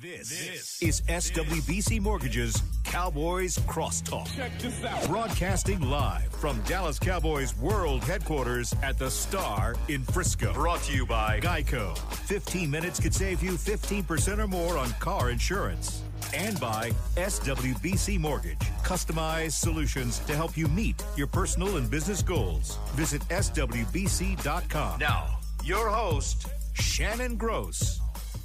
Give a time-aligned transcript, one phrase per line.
[0.00, 4.34] This, this is SWBC Mortgage's Cowboys Crosstalk.
[4.34, 5.06] Check this out.
[5.06, 10.54] Broadcasting live from Dallas Cowboys World Headquarters at the Star in Frisco.
[10.54, 11.98] Brought to you by Geico.
[11.98, 16.02] 15 minutes could save you 15% or more on car insurance.
[16.32, 18.58] And by SWBC Mortgage.
[18.82, 22.78] Customized solutions to help you meet your personal and business goals.
[22.92, 24.98] Visit SWBC.com.
[24.98, 28.00] Now, your host, Shannon Gross.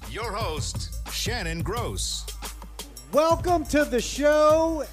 [0.10, 2.26] Your host, Shannon Gross.
[3.12, 4.86] Welcome to the show,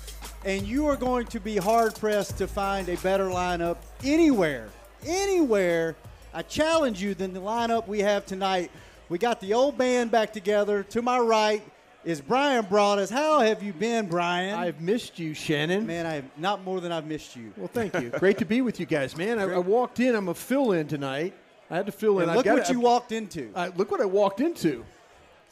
[0.45, 4.69] and you are going to be hard pressed to find a better lineup anywhere,
[5.07, 5.97] anywhere.
[6.35, 8.71] I challenge you than the lineup we have tonight.
[9.09, 10.83] We got the old band back together.
[10.85, 11.63] To my right
[12.05, 13.10] is Bryan Broaddus.
[13.10, 14.59] How have you been, Bryan?
[14.59, 15.87] I've missed you, Shannon.
[15.87, 17.52] man, I have not more than I've missed you.
[17.57, 18.10] Well, thank you.
[18.10, 19.38] Great to be with you guys, man.
[19.38, 20.15] I, I walked in.
[20.16, 21.35] I'm a fill-in tonight.
[21.71, 22.23] I had to fill in.
[22.23, 23.51] And I've look got what it- you walked into.
[23.55, 24.85] I, look what I walked into.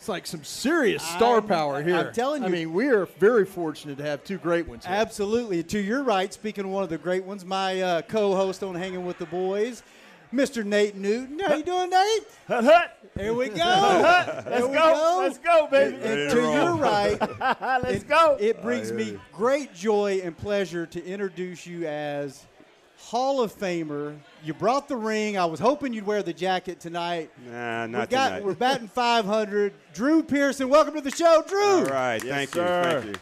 [0.01, 1.95] It's like some serious star I'm- power here.
[1.95, 2.49] I'm telling you.
[2.49, 4.87] I mean, we are very fortunate to have two great ones.
[4.87, 4.95] Here.
[4.97, 5.63] Absolutely.
[5.63, 9.05] To your right, speaking of one of the great ones, my uh, co-host on Hanging
[9.05, 9.83] with the Boys,
[10.33, 10.65] Mr.
[10.65, 11.39] Nate Newton.
[11.41, 12.23] How you doing, Nate?
[12.49, 12.99] Hut, hut.
[13.15, 13.57] Here we go.
[13.57, 15.17] Let's There we go.
[15.21, 15.97] Let's go, baby.
[15.97, 17.21] And to your right,
[17.83, 18.39] Let's it, go.
[18.41, 22.47] It brings me great joy and pleasure to introduce you as
[23.11, 24.17] Hall of Famer.
[24.45, 25.37] You brought the ring.
[25.37, 27.29] I was hoping you'd wear the jacket tonight.
[27.45, 28.45] Nah, we not got, tonight.
[28.45, 29.73] We're batting 500.
[29.93, 31.79] Drew Pearson, welcome to the show, Drew.
[31.79, 32.93] All right, Yes, thank sir.
[32.95, 33.21] you, thank you.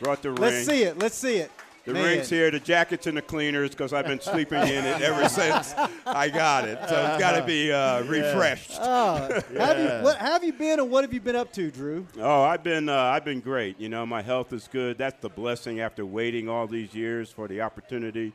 [0.00, 0.40] Brought the ring.
[0.40, 0.98] Let's see it.
[0.98, 1.52] Let's see it.
[1.84, 2.04] The Man.
[2.04, 5.72] ring's here, the jacket's in the cleaners because I've been sleeping in it ever since
[6.04, 6.76] I got it.
[6.88, 8.76] So it's got to be uh, refreshed.
[8.80, 12.04] Oh, have you, what have you been and what have you been up to, Drew?
[12.18, 13.78] Oh, I've been uh, I've been great.
[13.78, 14.98] You know, my health is good.
[14.98, 18.32] That's the blessing after waiting all these years for the opportunity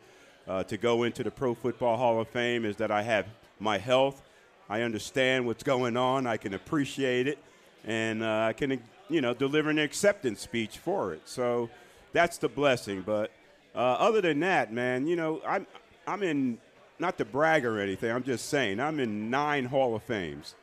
[0.48, 2.66] uh, to go into the Pro Football Hall of Fame.
[2.66, 3.28] Is that I have
[3.60, 4.22] my health.
[4.70, 6.26] I understand what's going on.
[6.26, 7.38] I can appreciate it,
[7.86, 11.22] and uh, I can you know deliver an acceptance speech for it.
[11.26, 11.70] So
[12.12, 13.02] that's the blessing.
[13.02, 13.32] But
[13.76, 15.68] uh, other than that, man, you know, I'm
[16.08, 16.58] I'm in
[17.00, 18.12] not to brag or anything.
[18.12, 20.56] I'm just saying I'm in nine Hall of Fames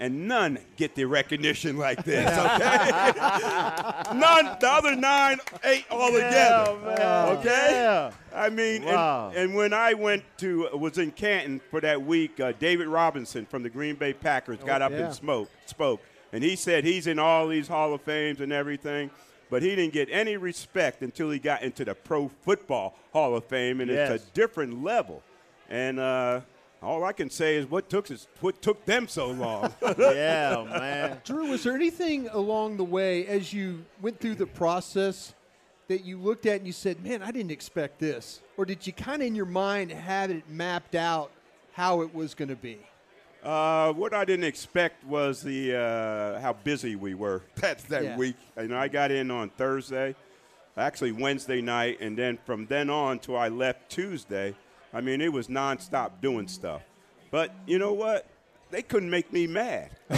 [0.00, 2.24] and none get the recognition like this.
[2.54, 3.12] Okay,
[4.14, 4.56] none.
[4.60, 6.70] The other nine, eight all together.
[7.38, 8.10] Okay, Yeah.
[8.34, 9.32] I mean, and- Wow.
[9.34, 13.62] and, when I went to was in Canton for that week, uh, David Robinson from
[13.62, 15.06] the Green Bay Packers got up yeah.
[15.06, 16.00] and spoke, spoke,
[16.32, 19.10] and he said he's in all these Hall of Fames and everything.
[19.50, 23.44] But he didn't get any respect until he got into the Pro Football Hall of
[23.44, 24.10] Fame, and Yes.
[24.10, 25.22] it's a different level.
[25.68, 26.40] And uh,
[26.84, 29.72] all I can say is what took us, what took them so long.
[29.98, 31.20] Yeah, man.
[31.24, 35.34] Drew, was there anything along the way as you went through the process
[35.88, 38.92] that you looked at and you said, "Man, I didn't expect this," or did you
[38.92, 41.30] kind of in your mind have it mapped out
[41.72, 42.78] how it was going to be?
[43.42, 48.16] Uh, what I didn't expect was the uh, how busy we were that that Yeah.
[48.16, 48.36] week.
[48.58, 50.14] You know, I got in on Thursday,
[50.76, 54.54] actually Wednesday night, and then from then on till I left Tuesday.
[54.94, 56.82] I mean, it was nonstop doing stuff.
[57.30, 58.26] But you know what?
[58.70, 59.90] They couldn't make me mad.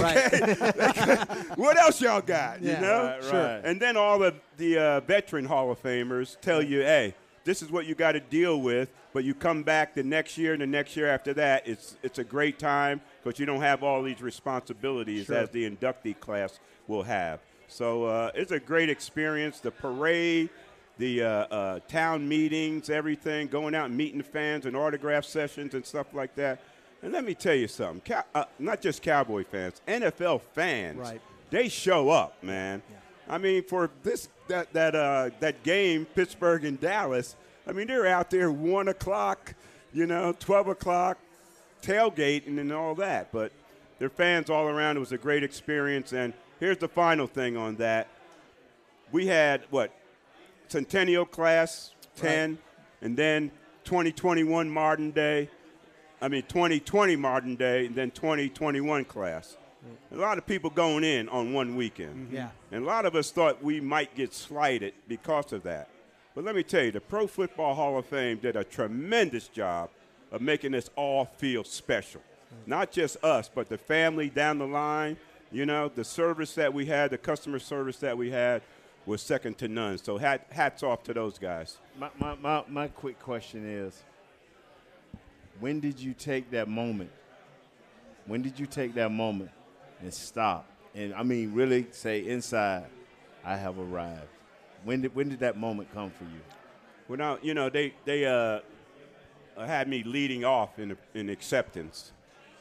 [1.57, 2.63] what else y'all got?
[2.63, 3.61] Yeah, you know, right, Sure.
[3.65, 7.15] And then all of the uh, veteran Hall of Famers tell you, hey,
[7.45, 8.91] this is what you got to deal with.
[9.13, 12.19] But you come back the next year and the next year after that, it's it's
[12.19, 17.03] a great time because you don't have all these responsibilities as the inductee class will
[17.03, 17.41] have.
[17.69, 19.61] So uh, it's a great experience.
[19.61, 20.51] The parade,
[20.99, 25.75] the uh, uh, town meetings, everything, going out and meeting the fans and autograph sessions
[25.75, 26.61] and stuff like that.
[27.03, 31.21] And let me tell you something, Cow- uh, not just Cowboy fans, NFL fans, Right.
[31.51, 32.83] they show up, man.
[33.29, 37.35] I mean, for this that that uh, that game, Pittsburgh and Dallas.
[37.67, 39.55] I mean, they're out there one o'clock,
[39.93, 41.19] you know, twelve o'clock,
[41.83, 43.33] tailgating and all that.
[43.33, 43.53] But
[43.99, 44.97] their fans all around.
[44.97, 46.13] It was a great experience.
[46.13, 48.07] And here's the final thing on that:
[49.13, 49.91] we had what
[50.69, 52.59] Centennial class ten,
[53.03, 53.51] and then
[53.85, 55.49] 2021 modern day.
[56.21, 59.57] I mean, 2020 modern day, and then 2021 class.
[60.13, 60.17] Mm.
[60.17, 62.27] A lot of people going in on one weekend.
[62.27, 62.35] Mm-hmm.
[62.35, 62.49] Yeah.
[62.73, 65.89] And a lot of us thought we might get slighted because of that.
[66.35, 69.91] But let me tell you, the Pro Football Hall of Fame did a tremendous job
[70.33, 72.21] of making this all feel special.
[72.21, 72.69] Mm.
[72.69, 75.17] Not just us, but the family down the line.
[75.53, 78.63] You know, the service that we had, the customer service that we had
[79.07, 79.99] was second to none.
[79.99, 81.79] So hat, hats off to those guys.
[81.99, 84.03] My, my, my, my quick question is
[85.61, 87.11] when did you take that moment?
[88.27, 89.51] When did you take that moment
[90.03, 90.69] and stop?
[90.95, 92.87] And I mean, really say inside,
[93.45, 94.29] I have arrived.
[94.85, 96.41] When did, when did that moment come for you?
[97.09, 98.61] Well, now, you know, they, they uh,
[99.57, 102.13] had me leading off in, in acceptance.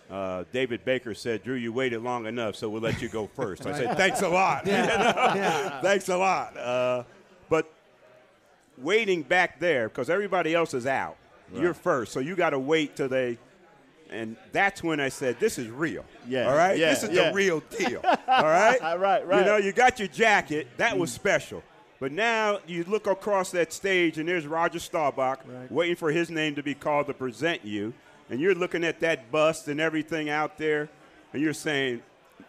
[0.10, 3.66] Uh, David Baker said, Drew, you waited long enough, so we'll let you go first.
[3.66, 4.66] I said, thanks a lot.
[4.68, 5.82] yeah.
[5.82, 6.56] Thanks a lot.
[6.56, 7.04] Uh,
[7.50, 7.72] but
[8.78, 11.18] waiting back there, because everybody else is out,
[11.52, 11.62] right.
[11.62, 13.38] you're first, so you got to wait till they.
[14.12, 16.06] And that's when I said, this is real.
[16.28, 16.48] Yeah.
[16.48, 16.78] All right?
[16.78, 17.30] Yeah, this is yeah.
[17.30, 18.02] the real deal.
[18.06, 18.80] all right?
[18.80, 19.40] right, right.
[19.40, 20.68] You know, you got your jacket.
[20.78, 21.64] That was special.
[22.00, 25.72] But now you look across that stage, and there's Roger Staubach right.
[25.72, 27.94] waiting for his name to be called to present you.
[28.30, 30.90] And you're looking at that bust and everything out there,
[31.34, 32.02] and you're saying,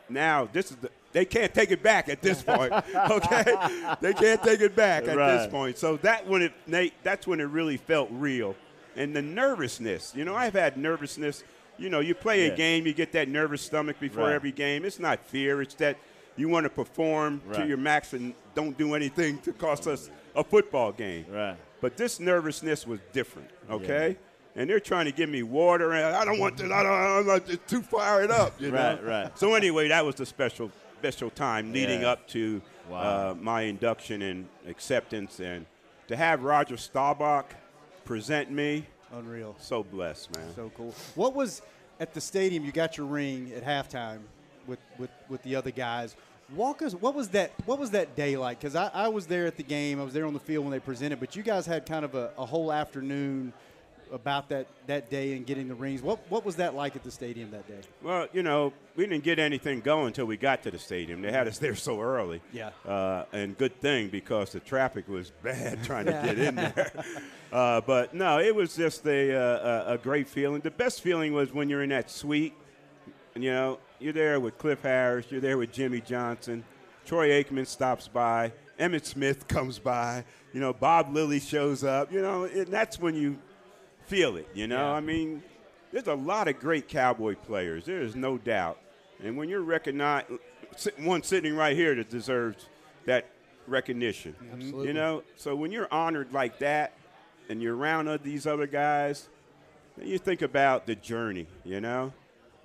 [0.09, 2.73] now this is the, they can't take it back at this point.
[3.11, 3.45] okay,
[4.01, 5.37] they can't take it back at right.
[5.37, 5.79] this point.
[5.79, 8.55] So that when it Nate, that's when it really felt real,
[8.97, 10.13] and the nervousness.
[10.15, 11.45] You know, I've had nervousness.
[11.79, 12.53] You know, you play Yeah.
[12.53, 14.35] a game, you get that nervous stomach before Right.
[14.35, 14.85] every game.
[14.85, 15.97] It's not fear; it's that
[16.37, 20.45] you want to perform to your max and don't do anything to cost us a
[20.45, 21.27] football game.
[21.31, 21.57] Right.
[21.81, 23.51] But this nervousness was different.
[23.71, 24.17] Okay.
[24.57, 26.71] And they're trying to give me water, and I don't want this.
[26.73, 26.93] I don't.
[26.93, 28.59] I'm not it's too fired up.
[28.61, 28.79] You know?
[28.79, 29.39] Right, right.
[29.39, 32.09] So anyway, that was the special special time leading Yeah.
[32.13, 33.31] up to Wow.
[33.31, 35.67] uh, my induction and acceptance, and
[36.09, 37.55] to have Roger Staubach
[38.05, 39.55] present me, Unreal.
[39.59, 40.55] so blessed, man.
[40.55, 40.95] So cool.
[41.17, 41.61] What was
[42.01, 42.65] at the stadium?
[42.65, 44.21] You got your ring at halftime
[44.67, 46.17] with with, with the other guys.
[46.55, 46.95] Walk us.
[46.95, 47.51] What was that?
[47.67, 48.61] What was that day like?
[48.61, 50.01] Because I, I was there at the game.
[50.01, 51.19] I was there on the field when they presented.
[51.21, 53.53] But you guys had kind of a, a whole afternoon
[54.13, 56.03] about that that day and getting the rings.
[56.03, 57.81] What what was that like at the stadium that day?
[58.03, 61.23] Well, you know, we didn't get anything going until we got to the stadium.
[61.23, 62.41] They had us there so early.
[62.53, 62.71] Yeah.
[62.87, 66.93] Uh, and good thing because the traffic was bad trying to get in there.
[67.53, 70.61] Uh, but no, it was just a, uh, a a great feeling.
[70.61, 72.53] The best feeling was when you're in that suite.
[73.37, 75.27] And, you know, you're there with Cliff Harris.
[75.31, 76.65] You're there with Jimmy Johnson.
[77.05, 78.53] Troy Aikman stops by.
[78.79, 80.25] Emmitt Smith comes by.
[80.53, 82.13] You know, Bob Lilly shows up.
[82.13, 83.39] You know, and that's when you
[84.07, 84.49] feel it.
[84.55, 84.93] You know, Yeah.
[84.93, 85.43] I mean,
[85.93, 87.85] there's a lot of great Cowboy players.
[87.85, 88.79] There is no doubt.
[89.23, 90.27] And when you're recognized,
[90.99, 92.69] one sitting right here that deserves
[93.07, 93.27] that
[93.67, 94.35] recognition.
[94.35, 94.55] Mm-hmm.
[94.55, 94.89] Absolutely.
[94.89, 96.93] You know, so when you're honored like that,
[97.49, 99.29] and you're around these other guys,
[99.97, 101.47] then you think about the journey.
[101.65, 102.13] You know,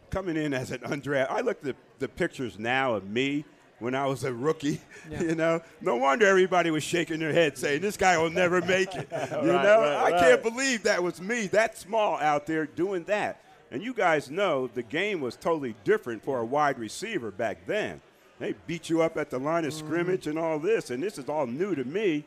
[0.09, 1.29] coming in as an undrafted.
[1.29, 3.45] I look at the, the pictures now of me
[3.81, 4.79] when I was a rookie.
[5.19, 8.95] You know, no wonder everybody was shaking their head saying, "This guy will never make
[8.95, 10.43] it." You Right, know, right, I can't right.
[10.43, 13.41] believe that was me, that small out there doing that.
[13.71, 17.99] And you guys know the game was totally different for a wide receiver back then.
[18.39, 21.27] They beat you up at the line of scrimmage and all this, and this is
[21.27, 22.23] all new to me,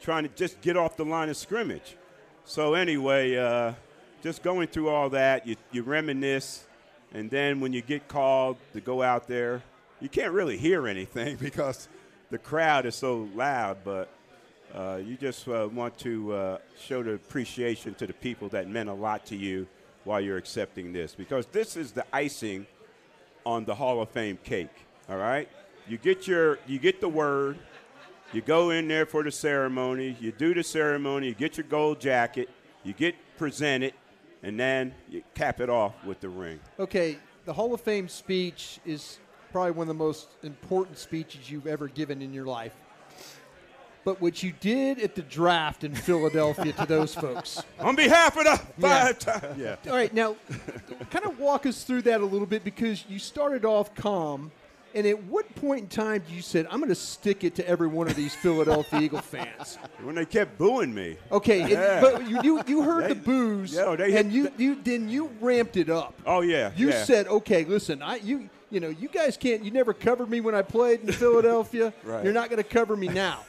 [0.00, 1.96] trying to just get off the line of scrimmage.
[2.44, 3.72] So anyway, uh,
[4.22, 6.64] just going through all that, you, you reminisce,
[7.12, 9.62] and then when you get called to go out there,
[10.02, 11.88] you can't really hear anything because
[12.30, 14.08] the crowd is so loud, but
[14.74, 18.88] uh, you just uh, want to uh, show the appreciation to the people that meant
[18.88, 19.66] a lot to you
[20.04, 22.66] while you're accepting this because this is the icing
[23.46, 24.74] on the Hall of Fame cake.
[25.08, 25.48] All right,
[25.86, 27.58] you get your you get the word,
[28.32, 32.00] you go in there for the ceremony, you do the ceremony, you get your gold
[32.00, 32.48] jacket,
[32.82, 33.94] you get presented,
[34.42, 36.58] and then you cap it off with the ring.
[36.78, 39.18] Okay, the Hall of Fame speech is
[39.52, 42.74] probably one of the most important speeches you've ever given in your life.
[44.04, 47.62] But what you did at the draft in Philadelphia to those folks.
[47.78, 49.04] On behalf of the Yeah.
[49.04, 49.76] five times, yeah.
[49.88, 50.34] All right, now
[51.10, 54.50] kind of walk us through that a little bit because you started off calm.
[54.94, 57.66] And at what point in time did you said, I'm going to stick it to
[57.66, 59.78] every one of these Philadelphia Eagle fans?
[60.02, 61.16] When they kept booing me.
[61.30, 62.00] Okay, it- Yeah.
[62.00, 65.08] but you, you, you heard They- the boos, Yo, they hit and you, you then
[65.08, 66.12] you ramped it up.
[66.26, 67.04] Oh yeah, You yeah.
[67.04, 69.62] said, okay, listen, I you you know you guys can't.
[69.62, 71.92] You never covered me when I played in Philadelphia.
[72.04, 72.24] Right.
[72.24, 73.40] You're not going to cover me now.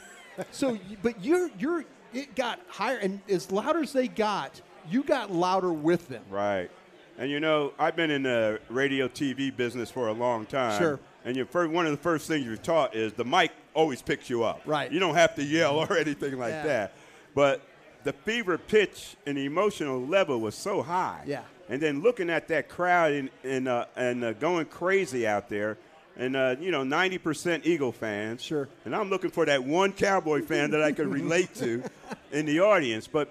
[0.51, 5.32] so, but you're you're it got higher, and as loud as they got, you got
[5.32, 6.24] louder with them.
[6.30, 6.70] Right.
[7.18, 10.80] And you know, I've been in the radio TV business for a long time.
[10.80, 11.00] Sure.
[11.25, 14.30] And your first, one of the first things you're taught is the mic always picks
[14.30, 14.62] you up.
[14.65, 14.92] Right.
[14.92, 16.63] You don't have to yell or anything like Yeah.
[16.63, 16.94] that.
[17.34, 17.62] But
[18.03, 21.24] the fever pitch and the emotional level was so high.
[21.25, 21.44] Yeah.
[21.70, 25.77] And then looking at that crowd and and, uh, and uh, going crazy out there,
[26.17, 28.41] and uh, you know, 90% Eagle fans.
[28.41, 28.67] Sure.
[28.86, 31.84] And I'm looking for that one Cowboy fan that I could relate to
[32.32, 33.08] in the audience.
[33.08, 33.29] But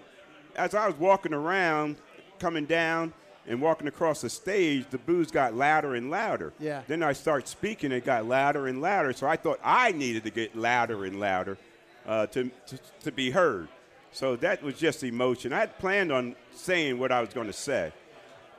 [0.57, 1.97] as I was walking around,
[2.39, 3.13] coming down
[3.47, 6.53] and walking across the stage, the boos got louder and louder.
[6.59, 6.83] Yeah.
[6.87, 9.13] Then I start speaking, it got louder and louder.
[9.13, 11.59] So I thought I needed to get louder and louder
[12.07, 13.69] uh, to, to to be heard.
[14.13, 15.53] So that was just emotion.
[15.53, 17.93] I had planned on saying what I was going to say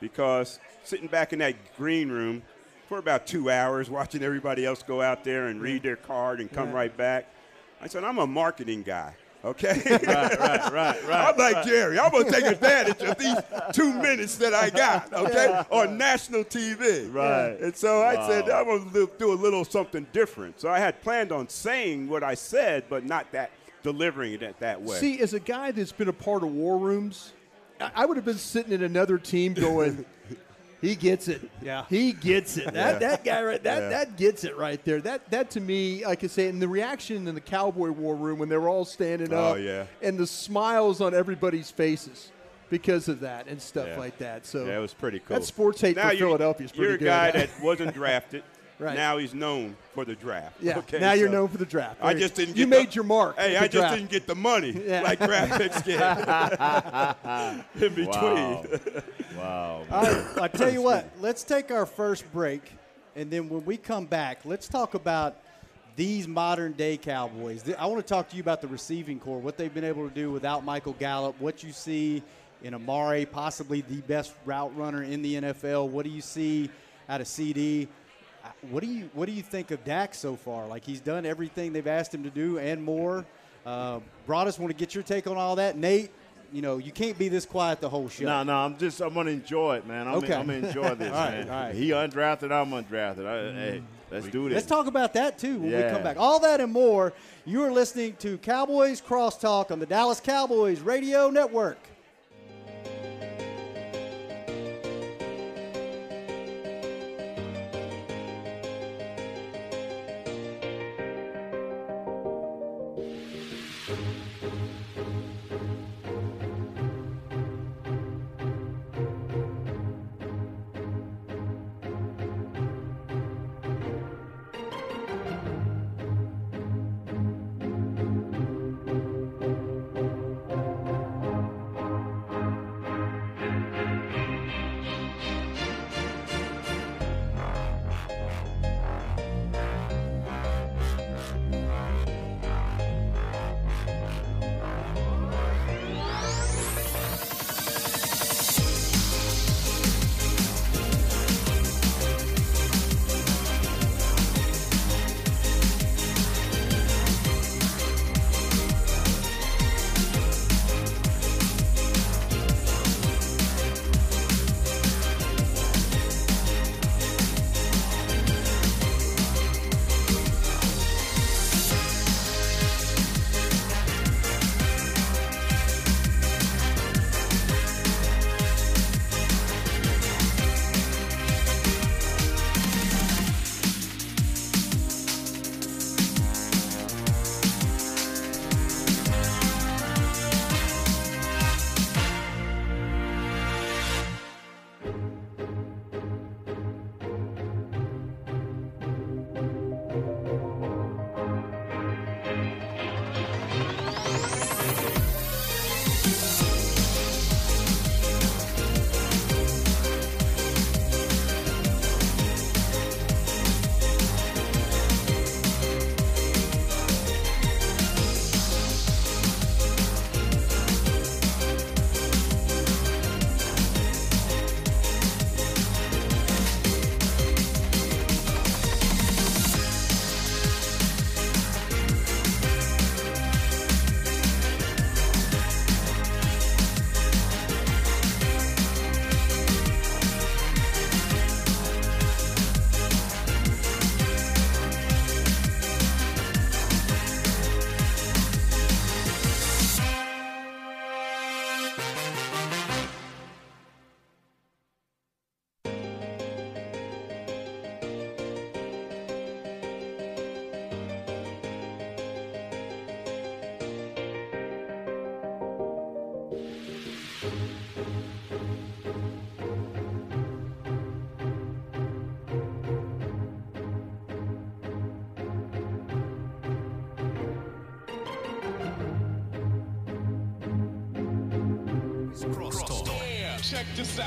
[0.00, 2.42] because sitting back in that green room
[2.88, 6.50] for about two hours, watching everybody else go out there and read their card and
[6.52, 6.74] come Yeah.
[6.74, 7.26] right back,
[7.80, 9.14] I said, I'm a marketing guy.
[9.44, 9.82] Okay.
[9.90, 10.72] right, right, right,
[11.06, 11.34] right.
[11.34, 11.98] I'm like Jerry.
[11.98, 13.36] I'm gonna take advantage of these
[13.74, 15.12] two minutes that I got.
[15.12, 17.12] Okay, on national TV.
[17.12, 17.60] Right.
[17.60, 20.58] And so I said I'm gonna do a little something different.
[20.62, 23.50] So I had planned on saying what I said, but not that
[23.82, 24.96] delivering it that way.
[24.96, 27.34] See, as a guy that's been a part of war rooms,
[27.94, 30.04] I I would have been sitting in another team going,
[30.80, 31.40] "He gets it.
[31.62, 31.84] Yeah.
[31.88, 32.72] he gets it.
[32.72, 33.08] That Yeah.
[33.08, 33.88] that guy right that Yeah.
[33.90, 35.00] that gets it right there.
[35.00, 38.38] That that to me, like I say, and the reaction in the Cowboy war room
[38.38, 39.84] when they were all standing Oh, up, yeah.
[40.02, 42.30] and the smiles on everybody's faces
[42.70, 43.98] because of that and stuff Yeah.
[43.98, 44.46] like that.
[44.46, 45.36] So yeah, it was pretty cool.
[45.38, 47.04] That sports hate now for you- Philadelphia is pretty You're a good.
[47.06, 48.42] guy that wasn't drafted.
[48.78, 48.96] Right.
[48.96, 50.56] Now he's known for the draft.
[50.60, 50.78] yeah.
[50.78, 52.00] Okay, now you're known for the draft.
[52.02, 52.56] I just didn't.
[52.56, 53.38] You get made the- your mark.
[53.38, 53.94] Hey, I just draft.
[53.96, 55.02] didn't get the money Yeah.
[55.02, 56.00] like draft picks get
[57.82, 58.80] in between.
[59.36, 59.36] Wow.
[59.38, 59.84] wow.
[59.90, 62.62] All right, I tell you what, let's take our first break,
[63.16, 65.36] and then when we come back, let's talk about
[65.96, 67.62] these modern day Cowboys.
[67.78, 70.14] I want to talk to you about the receiving corps, what they've been able to
[70.14, 72.22] do without Michael Gallup, what you see
[72.64, 75.88] in Amari, possibly the best route runner in the NFL.
[75.88, 76.70] What do you see
[77.08, 77.86] out of CeeDee?
[78.70, 80.66] What do you what do you think of Dak so far?
[80.66, 83.24] Like he's done everything they've asked him to do and more.
[83.66, 86.10] Uh, Broaddus, want to get your take on all that, Nate?
[86.52, 88.26] You know, you can't be this quiet the whole show.
[88.26, 90.06] No, no, I'm just I'm gonna enjoy it, man.
[90.06, 90.34] I'm, Okay.
[90.34, 91.50] I'm gonna enjoy this, All right, man.
[91.50, 91.74] all right.
[91.74, 93.26] He undrafted, I'm undrafted.
[93.26, 94.54] I, Hey, let's do this.
[94.56, 96.16] Let's talk about that too when we come back.
[96.18, 97.12] All that and more.
[97.44, 101.78] You are listening to Cowboys Crosstalk on the Dallas Cowboys Radio Network.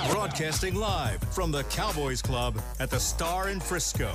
[0.09, 4.12] Broadcasting live from the Cowboys Club at the Star in Frisco.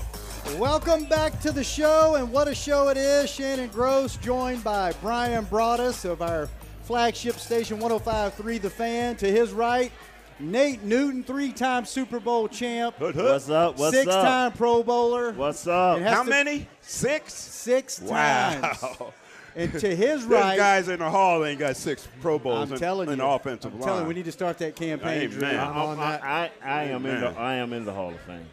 [0.58, 3.30] Welcome back to the show, and what a show it is.
[3.30, 6.48] Shannon Gross joined by Bryan Broaddus of our
[6.82, 9.14] flagship station 1053 The Fan.
[9.16, 9.92] To his right,
[10.40, 13.78] Nate Newton, three time Super Bowl champ, What's up?
[13.78, 14.24] What's six up?
[14.24, 15.30] time Pro Bowler.
[15.32, 16.00] What's up?
[16.00, 16.66] How to- many?
[16.80, 17.34] Six.
[17.34, 18.60] Six Wow.
[18.60, 18.96] times.
[19.54, 22.74] And to his Those right, guys in the hall ain't got six Pro Bowls I'm
[22.74, 23.86] in, telling in you, offensive I'm line.
[23.86, 25.28] telling you, we need to start that campaign.
[25.30, 25.46] Drew.
[25.46, 25.60] Amen.
[25.60, 26.22] I'm on that.
[26.24, 28.48] I, I am in the I am in the Hall of Fame.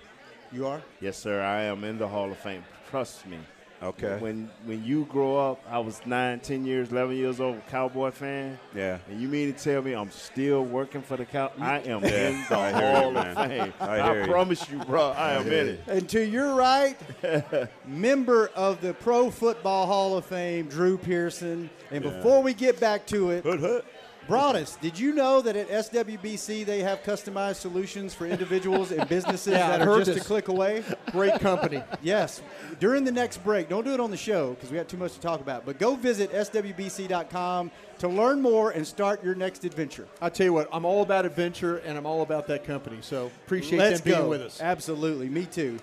[0.52, 0.82] You are.
[1.00, 1.42] Yes, sir.
[1.42, 2.64] I am in the Hall of Fame.
[2.90, 3.38] Trust me.
[3.82, 4.18] Okay.
[4.20, 8.60] When when you grow up, I was nine, ten years, eleven years old, Cowboy fan.
[8.76, 8.98] Yeah.
[9.10, 11.52] And you mean to tell me I'm still working for the Cow?
[11.60, 13.36] I am in the I hear Hall of.
[13.36, 13.74] Fame.
[13.80, 14.28] I I, you.
[14.28, 15.10] promise you, bro.
[15.12, 15.84] I am in it.
[15.88, 16.98] And to your right,
[17.88, 21.70] member of the Pro Football Hall of Fame, Drew Pearson.
[21.92, 23.84] And before we get back to it, Hood, hood.
[24.30, 29.54] Broaddus, did you know that at SWBC they have customized solutions for individuals and businesses
[29.54, 30.24] Yeah, that I are just this.
[30.24, 30.84] a click away?
[31.12, 31.82] Great company.
[32.04, 32.42] Yes.
[32.80, 35.14] During the next break, don't do it on the show because we got too much
[35.14, 35.66] to talk about.
[35.66, 40.08] But go visit swbc.com to learn more and start your next adventure.
[40.22, 43.00] I tell you what, I'm all about adventure and I'm all about that company.
[43.02, 44.30] So appreciate Let's them being go.
[44.30, 44.62] with us.
[44.62, 45.80] Absolutely, me too.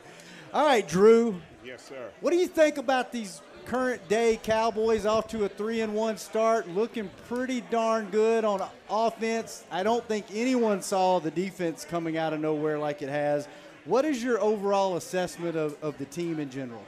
[0.54, 1.40] All right, Drew.
[1.64, 2.08] Yes, sir.
[2.20, 6.16] What do you think about these current day Cowboys off to a three and one
[6.16, 9.64] start, looking pretty darn good on offense?
[9.70, 13.48] I don't think anyone saw the defense coming out of nowhere like it has.
[13.84, 16.84] What is your overall assessment of, of the team in general?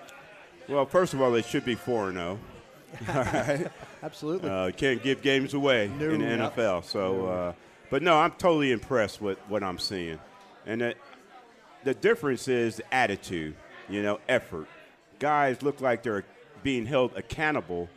[0.68, 2.38] Well, first of all, they should be 4 and
[3.06, 3.70] 0.
[4.02, 4.48] Absolutely.
[4.50, 6.54] Uh, you can't give games away in the Yep.
[6.56, 6.84] NFL.
[6.84, 7.52] So, uh,
[7.90, 10.18] but no, I'm totally impressed with what I'm seeing,
[10.66, 10.94] and the,
[11.84, 13.54] the difference is attitude.
[13.88, 14.66] You know, effort.
[15.18, 16.24] Guys look like they're
[16.62, 17.88] being held accountable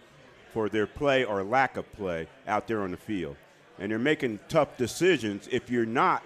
[0.53, 3.35] for their play or lack of play out there on the field,
[3.79, 6.23] and they're making tough decisions if you're not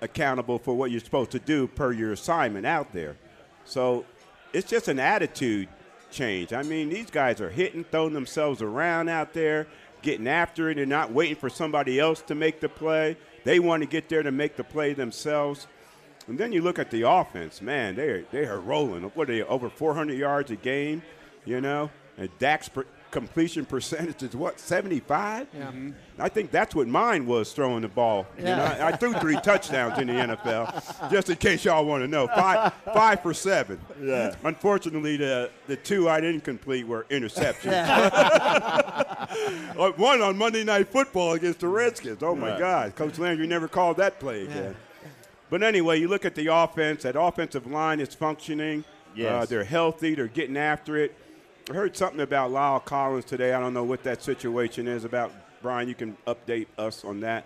[0.00, 3.16] accountable for what you're supposed to do per your assignment out there.
[3.64, 4.04] So
[4.52, 5.68] it's just an attitude
[6.10, 6.52] change.
[6.52, 9.66] I mean, these guys are hitting, throwing themselves around out there,
[10.02, 13.16] getting after it, and not waiting for somebody else to make the play.
[13.44, 15.66] They want to get there to make the play themselves.
[16.28, 19.02] And then you look at the offense, man, they are, they are rolling.
[19.02, 21.02] What are they, over 400 yards a game,
[21.44, 21.90] you know?
[22.18, 25.46] And Dak's per- completion percentage is what, 75?
[25.54, 25.70] Yeah.
[26.18, 28.26] I think that's what mine was throwing the ball.
[28.38, 32.02] You know, I, I threw three touchdowns in the NFL, just in case y'all want
[32.02, 32.26] to know.
[32.28, 33.78] Five, five for seven.
[34.00, 34.34] Yeah.
[34.44, 37.72] Unfortunately, the the two I didn't complete were interceptions.
[39.98, 42.22] One on Monday Night Football against the Redskins.
[42.22, 42.58] Oh my Right.
[42.58, 44.74] God, Coach Landry never called that play again.
[45.50, 47.02] But anyway, you look at the offense.
[47.02, 48.84] That offensive line is functioning.
[49.14, 49.42] Yes.
[49.42, 50.14] Uh, they're healthy.
[50.14, 51.14] They're getting after it.
[51.70, 53.52] I heard something about La'el Collins today.
[53.52, 55.32] I don't know what that situation is about.
[55.62, 57.44] Bryan, you can update us on that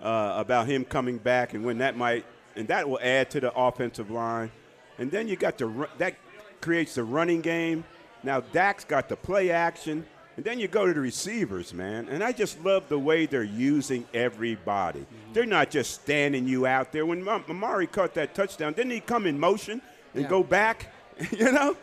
[0.00, 2.24] uh, about him coming back and when that might,
[2.54, 4.50] and that will add to the offensive line.
[4.98, 6.14] And then you got the that
[6.60, 7.84] creates the running game.
[8.22, 12.08] Now Dak's got the play action, and then you go to the receivers, man.
[12.08, 15.04] And I just love the way they're using everybody.
[15.32, 17.04] They're not just standing you out there.
[17.04, 19.82] When Ma- Amari caught that touchdown, didn't he come in motion
[20.14, 20.28] and Yeah.
[20.30, 20.92] go back?
[21.32, 21.76] you know.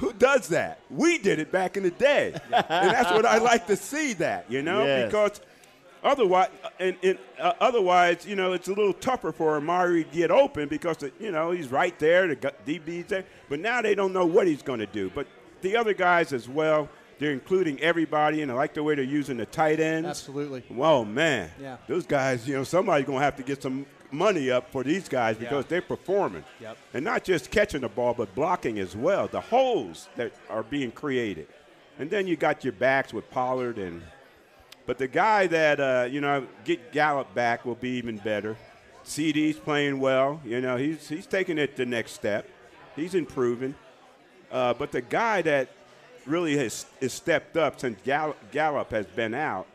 [0.00, 0.80] Who does that?
[0.90, 4.14] We did it back in the day, and that's what I like to see.
[4.14, 5.06] That you know, Yes.
[5.06, 5.40] because
[6.02, 10.30] otherwise, and, and uh, otherwise, you know, it's a little tougher for Amari to get
[10.30, 12.36] open because you know he's right there, the
[12.66, 13.24] DB's there.
[13.48, 15.10] But now they don't know what he's going to do.
[15.14, 15.26] But
[15.60, 19.36] the other guys as well, they're including everybody, and I like the way they're using
[19.36, 20.08] the tight ends.
[20.08, 20.64] Absolutely.
[20.70, 21.50] Whoa, man.
[21.60, 21.76] Yeah.
[21.86, 25.08] Those guys, you know, somebody's going to have to get some money up for these
[25.08, 26.44] guys because they're performing.
[26.60, 26.76] Yep.
[26.94, 29.28] And not just catching the ball, but blocking as well.
[29.28, 31.48] The holes that are being created.
[31.98, 34.02] And then you got your backs with Pollard and
[34.86, 38.56] but the guy that uh, you know get Gallup back will be even better.
[39.04, 40.40] CeeDee's playing well.
[40.44, 42.48] You know he's he's taking it the next step.
[42.96, 43.74] He's improving.
[44.50, 45.68] Uh, but the guy that
[46.26, 49.66] really has, has stepped up since Gallup, Gallup has been out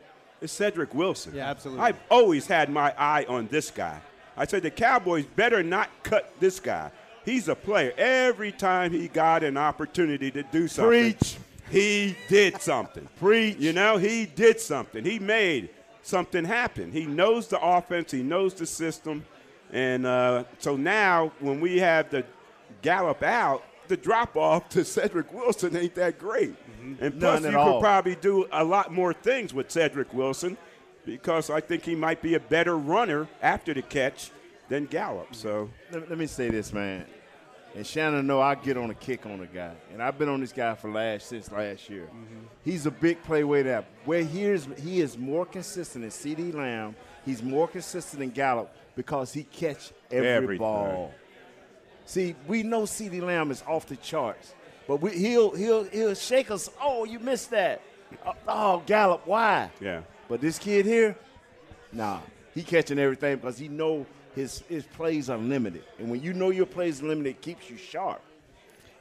[0.42, 1.34] is Cedric Wilson.
[1.36, 1.84] Yeah, absolutely.
[1.84, 4.02] I've always had my eye on this guy.
[4.38, 6.92] I said the Cowboys better not cut this guy.
[7.24, 7.94] He's a player.
[7.98, 11.38] Every time he got an opportunity to do something, Preach.
[11.72, 13.08] he did something.
[13.20, 13.58] Preach.
[13.58, 15.04] You know, he did something.
[15.04, 15.70] He made
[16.04, 16.92] something happen.
[16.92, 18.12] He knows the offense.
[18.12, 19.26] He knows the system.
[19.72, 22.24] And uh, so now, when we have the
[22.82, 26.56] Gallup out, the drop off to Cedric Wilson ain't that great.
[27.00, 27.74] And plus, you all.
[27.74, 30.58] could probably do a lot more things with Cedric Wilson
[31.06, 34.32] because I think he might be a better runner after the catch
[34.70, 35.36] than Gallup.
[35.36, 37.06] So, let, let me say this, man.
[37.76, 40.40] And Shannon know I get on a kick on the guy, and I've been on
[40.40, 42.04] this guy for last since last year.
[42.06, 42.46] Mm-hmm.
[42.64, 43.86] He's a big play way there.
[44.06, 46.96] Where he is, he is more consistent than CeeDee Lamb.
[47.26, 50.58] He's more consistent than Gallup because he catch every Everything.
[50.60, 51.14] ball.
[52.06, 54.56] See, we know CeeDee Lamb is off the charts,
[54.88, 56.70] but we, he'll he'll he'll shake us.
[56.82, 57.82] Oh, you missed that.
[58.26, 59.70] Oh, Oh, Gallup, why?
[59.82, 60.02] yeah.
[60.28, 61.16] But this kid here,
[61.92, 62.20] nah,
[62.54, 66.50] he catching everything because he know his his plays are limited, and when you know
[66.50, 68.22] your plays are limited, it keeps you sharp.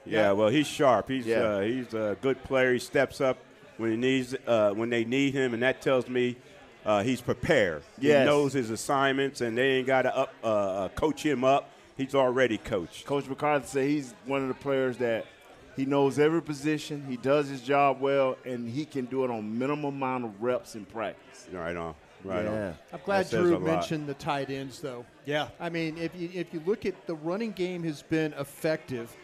[0.06, 1.08] Yeah, well, he's sharp.
[1.08, 1.40] He's Yeah.
[1.42, 2.74] uh, he's a good player.
[2.74, 3.38] He steps up
[3.78, 6.37] when he needs uh, when they need him, and that tells me
[6.84, 7.82] uh, he's prepared.
[7.98, 8.20] Yes.
[8.20, 11.70] He knows his assignments, and they ain't got to up uh, uh, coach him up.
[11.96, 13.06] He's already coached.
[13.06, 15.26] Coach McCarthy said he's one of the players that
[15.76, 19.58] he knows every position, he does his job well, and he can do it on
[19.58, 21.46] minimum amount of reps in practice.
[21.52, 21.94] Right on.
[22.24, 22.50] Right Yeah.
[22.68, 22.74] on.
[22.92, 23.62] I'm glad That Drew a lot.
[23.62, 25.04] mentioned the tight ends, though.
[25.26, 25.48] Yeah.
[25.60, 29.14] I mean, if you if you look at the running game has been effective,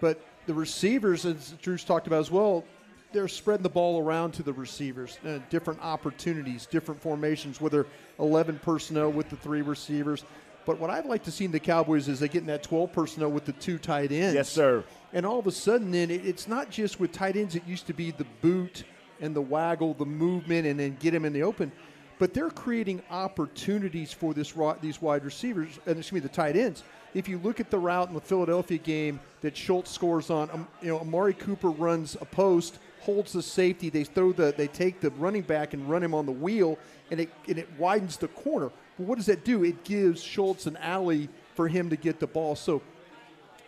[0.00, 2.64] but the receivers, as Drew's talked about as well,
[3.12, 7.86] they're spreading the ball around to the receivers, uh, different opportunities, different formations, whether
[8.18, 10.24] 11 personnel with the three receivers.
[10.64, 12.92] But what I'd like to see in the Cowboys is they get in that 12
[12.92, 14.34] personnel with the two tight ends.
[14.34, 14.82] Yes, sir.
[15.16, 17.54] And all of a sudden, then it, it's not just with tight ends.
[17.54, 18.84] It used to be the boot
[19.18, 21.72] and the waggle, the movement, and then get him in the open.
[22.18, 24.52] But they're creating opportunities for this
[24.82, 26.82] these wide receivers, and excuse me, the tight ends.
[27.14, 30.68] If you look at the route in the Philadelphia game that Schultz scores on, um,
[30.82, 33.88] you know, Amari Cooper runs a post, holds the safety.
[33.88, 36.78] They throw the, they take the running back and run him on the wheel,
[37.10, 38.70] and it and it widens the corner.
[38.98, 39.64] But what does that do?
[39.64, 42.54] It gives Schultz an alley for him to get the ball.
[42.54, 42.82] So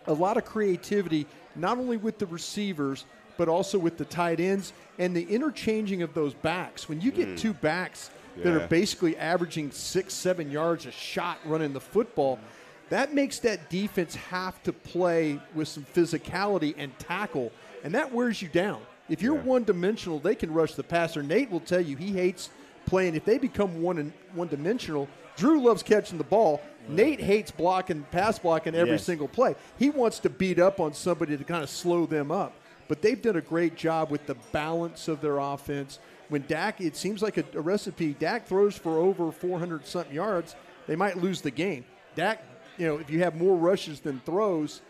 [0.09, 3.05] a lot of creativity, not only with the receivers,
[3.37, 6.89] but also with the tight ends and the interchanging of those backs.
[6.89, 7.39] When you get mm.
[7.39, 8.65] two backs that Yeah.
[8.65, 12.41] are basically averaging six, seven yards a shot running the football,
[12.89, 17.53] that makes that defense have to play with some physicality and tackle,
[17.85, 18.81] and that wears you down.
[19.09, 19.43] If you're Yeah.
[19.43, 21.23] one dimensional, they can rush the passer.
[21.23, 22.51] Nate will tell you he hates
[22.87, 23.15] playing.
[23.15, 26.61] If they become one and one dimensional, Drew loves catching the ball.
[26.89, 29.05] Nate hates blocking, pass blocking every Yes.
[29.05, 29.55] single play.
[29.79, 32.55] He wants to beat up on somebody to kind of slow them up.
[32.89, 35.99] But they've done a great job with the balance of their offense.
[36.31, 38.15] When Dak, it seems like a, a recipe.
[38.15, 41.85] Dak throws for over 400 something yards, they might lose the game.
[42.17, 42.43] Dak,
[42.79, 44.81] you know, if you have more rushes than throws,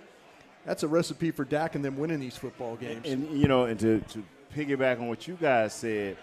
[0.65, 3.07] that's a recipe for Dak and them winning these football games.
[3.09, 6.17] And you know, and to, to piggyback on what you guys said,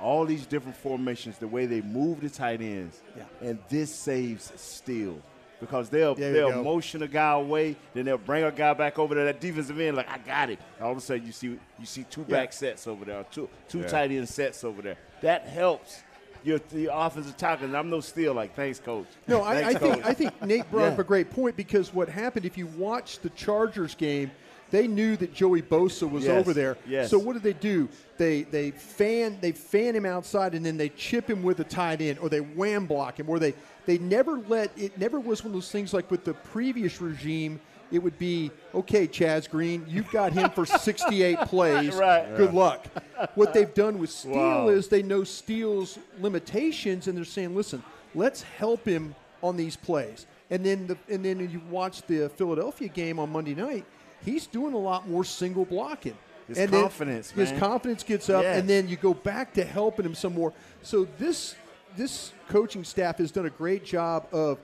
[0.00, 3.24] all these different formations, the way they move the tight ends, Yeah.
[3.40, 5.20] and this saves Steele.
[5.60, 9.16] Because they'll There they'll motion a guy away, then they'll bring a guy back over
[9.16, 10.60] to that defensive end, like I got it.
[10.80, 12.36] All of a sudden, you see you see two Yeah.
[12.36, 13.86] back sets over there, two two Yeah.
[13.88, 14.96] tight end sets over there.
[15.20, 16.04] That helps
[16.44, 17.64] your the offensive tackle.
[17.66, 19.06] And I'm no Steele, like thanks, coach.
[19.26, 20.06] No, I, I Thanks, think.
[20.06, 23.30] I think Nate brought up a great point because what happened if you watch the
[23.30, 24.30] Chargers game,
[24.70, 26.76] they knew that Joey Bosa was Yes, over there.
[26.86, 27.10] yes.
[27.10, 27.88] So what did they do?
[28.18, 32.00] They they fan they fan him outside and then they chip him with a tight
[32.00, 33.54] end or they wham block him or they
[33.86, 37.60] they never let it never was one of those things like with the previous regime.
[37.90, 39.82] It would be okay, Chaz Green.
[39.88, 41.94] You've got him for 68 plays.
[41.94, 42.36] Right.
[42.36, 42.86] Good luck.
[43.34, 44.68] What they've done with Steele Wow.
[44.68, 47.82] is they know Steele's limitations, and they're saying, "Listen,
[48.14, 52.88] let's help him on these plays." And then, the, and then you watch the Philadelphia
[52.88, 53.86] game on Monday night.
[54.24, 56.16] He's doing a lot more single blocking.
[56.48, 58.58] His and confidence, his confidence gets up, Yes.
[58.58, 60.52] and then you go back to helping him some more.
[60.82, 61.54] So this
[61.96, 64.58] this coaching staff has done a great job of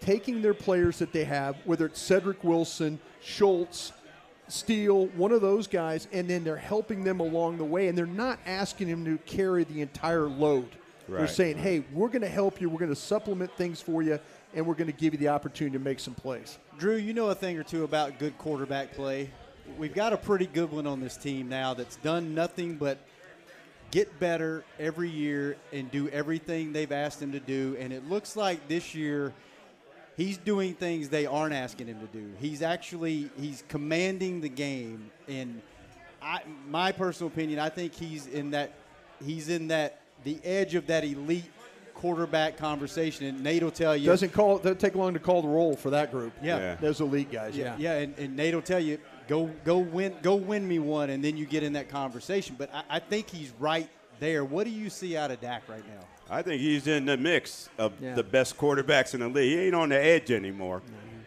[0.00, 3.92] taking their players that they have, whether it's Cedric Wilson, Schultz,
[4.48, 8.06] Steele, one of those guys, and then they're helping them along the way, and they're
[8.06, 10.68] not asking them to carry the entire load.
[11.08, 12.68] They're saying, "Hey, we're going to help you.
[12.70, 14.18] We're going to supplement things for you,
[14.54, 17.30] and we're going to give you the opportunity to make some plays." Drew, you know
[17.30, 19.30] a thing or two about good quarterback play.
[19.78, 22.98] We've got a pretty good one on this team now that's done nothing but
[23.90, 27.76] get better every year and do everything they've asked him to do.
[27.78, 29.32] And it looks like this year
[30.16, 32.32] he's doing things they aren't asking him to do.
[32.40, 35.10] He's actually he's commanding the game.
[35.28, 35.62] And
[36.22, 38.74] I, my personal opinion, I think he's in that
[39.24, 41.50] he's in that the edge of that elite
[42.00, 43.26] quarterback conversation.
[43.26, 45.90] And Nate will tell you Doesn't call doesn't take long to call the roll for
[45.90, 46.32] that group.
[46.42, 46.58] Yeah.
[46.58, 46.74] Yeah.
[46.76, 47.56] those elite guys.
[47.56, 51.10] Yeah, yeah, and, and Nate will tell you, go go win go win me one,
[51.10, 52.56] and then you get in that conversation.
[52.58, 54.44] But I, I think he's right there.
[54.44, 56.04] What do you see out of Dak right now?
[56.30, 58.14] I think he's in the mix of Yeah.
[58.14, 59.52] the best quarterbacks in the league.
[59.52, 60.80] He ain't on the edge anymore,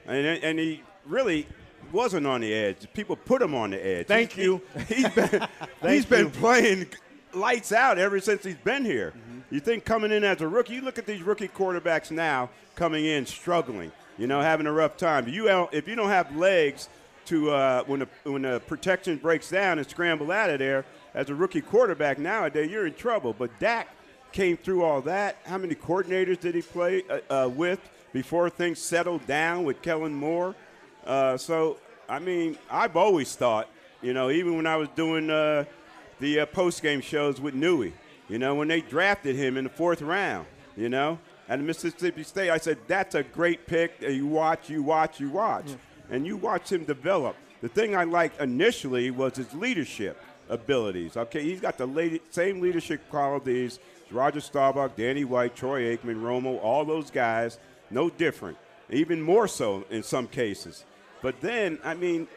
[0.08, 1.46] and and he really
[1.92, 2.88] wasn't on the edge.
[2.94, 4.08] People put him on the edge.
[4.08, 4.62] Thank He- you.
[4.88, 5.48] He, has been
[5.88, 6.88] he's been playing
[7.34, 9.14] lights out ever since he's been here.
[9.16, 9.33] Mm-hmm.
[9.54, 10.74] You think coming in as a rookie?
[10.74, 13.92] You look at these rookie quarterbacks now coming in struggling.
[14.18, 15.28] You know, having a rough time.
[15.28, 16.90] You if you don't have legs
[17.26, 21.30] to uh, when the when the protection breaks down and scramble out of there as
[21.30, 23.32] a rookie quarterback nowadays, you're in trouble.
[23.32, 23.90] But Dak
[24.32, 25.38] came through all that.
[25.46, 27.80] How many coordinators did he play uh, uh, with
[28.12, 30.56] before things settled down with Kellen Moore?
[31.06, 31.78] Uh, so,
[32.10, 33.70] I mean, I've always thought,
[34.02, 35.66] you know, even when I was doing uh,
[36.20, 37.94] the uh, post game shows with Newey,
[38.34, 42.50] you know, when they drafted him in the fourth round, you know, at Mississippi State,
[42.50, 44.02] I said, that's a great pick.
[44.02, 45.68] You watch, you watch, you watch.
[46.10, 47.36] And you watch him develop.
[47.62, 50.20] The thing I liked initially was his leadership.
[50.50, 51.16] abilities.
[51.16, 53.78] Okay, he's got the lady, same leadership qualities.
[54.10, 57.60] Roger Staubach, Danny White, Troy Aikman, Romo, all those guys,
[57.92, 58.58] no different.
[58.90, 60.86] Even more so in some cases.
[61.22, 62.28] But then, I mean,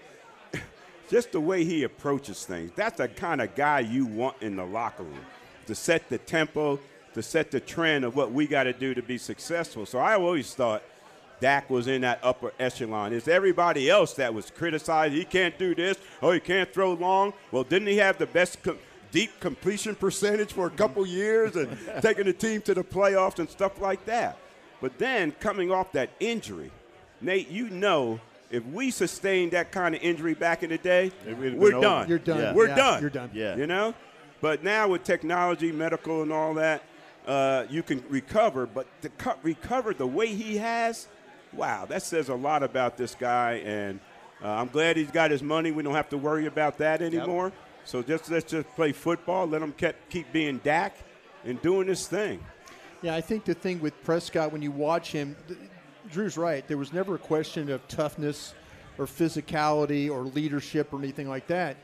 [1.09, 4.67] just the way he approaches things, that's the kind of guy you want in the
[4.67, 5.25] locker room
[5.67, 6.79] to set the tempo,
[7.15, 9.87] to set the trend of what we got to do to be successful.
[9.87, 10.83] So I always thought–
[11.41, 13.13] Dak was in that upper echelon.
[13.13, 15.15] It's everybody else that was criticized.
[15.15, 15.99] He can't do this.
[16.23, 17.33] Oh, he can't throw long.
[17.53, 18.79] Well, didn't he have the best co-
[19.11, 23.49] deep completion percentage for a couple years and taking the team to the playoffs and
[23.49, 24.39] stuff like that?
[24.81, 26.71] But then coming off that injury,
[27.21, 31.73] Nate, you know if we sustained that kind of injury back in the day, we're
[31.73, 32.09] done.
[32.09, 32.39] You're done.
[32.39, 32.55] Yeah.
[32.55, 32.77] We're yeah.
[32.77, 33.01] done.
[33.01, 33.31] You're done.
[33.35, 33.57] Yeah.
[33.57, 33.95] You know?
[34.41, 36.83] But now with technology, medical, and all that,
[37.27, 38.67] uh, you can recover.
[38.67, 41.09] But to co- recover the way he has–
[41.57, 43.55] wow, that says a lot about this guy.
[43.65, 44.01] And
[44.43, 45.71] uh, I'm glad he's got his money.
[45.71, 47.47] We don't have to worry about that anymore.
[47.47, 47.55] Yep.
[47.85, 49.47] So just let's just play football.
[49.47, 50.97] Let him keep, keep being Dak
[51.45, 52.45] and doing this thing.
[53.03, 55.37] Yeah, I think the thing with Prescott when you watch him,
[56.11, 56.67] Drew's right.
[56.67, 58.55] There was never a question of toughness
[58.99, 61.77] or physicality or leadership or anything like that.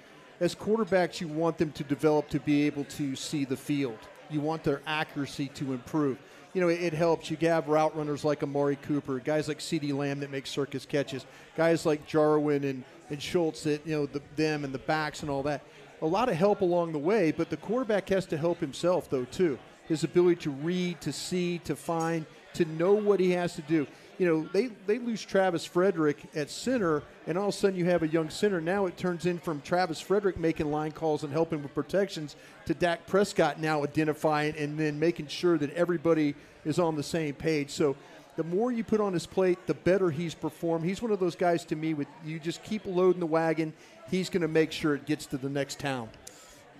[0.42, 3.98] As quarterbacks, you want them to develop to be able to see the field.
[4.28, 6.18] You want their accuracy to improve
[6.52, 7.30] you know, it, it, helps.
[7.30, 11.24] You have route runners like Amari Cooper, guys like CeeDee Lamb that make circus catches,
[11.56, 15.30] guys like Jarwin and, and Schultz that, you know, the, them and the backs and
[15.30, 15.62] all that.
[16.02, 19.24] A lot of help along the way, but the quarterback has to help himself, though,
[19.24, 19.58] too.
[19.88, 23.86] His ability to read, to see, to find, to know what he has to do
[24.22, 27.86] you know, they, they lose Travis Frederick at center, and all of a sudden you
[27.86, 28.60] have a young center.
[28.60, 32.74] Now it turns in from Travis Frederick making line calls and helping with protections to
[32.74, 37.70] Dak Prescott now identifying and then making sure that everybody is on the same page.
[37.70, 37.96] So
[38.36, 40.84] the more you put on his plate, the better he's performed.
[40.84, 43.72] He's one of those guys to me with you just keep loading the wagon,
[44.08, 46.08] he's going to make sure it gets to the next town.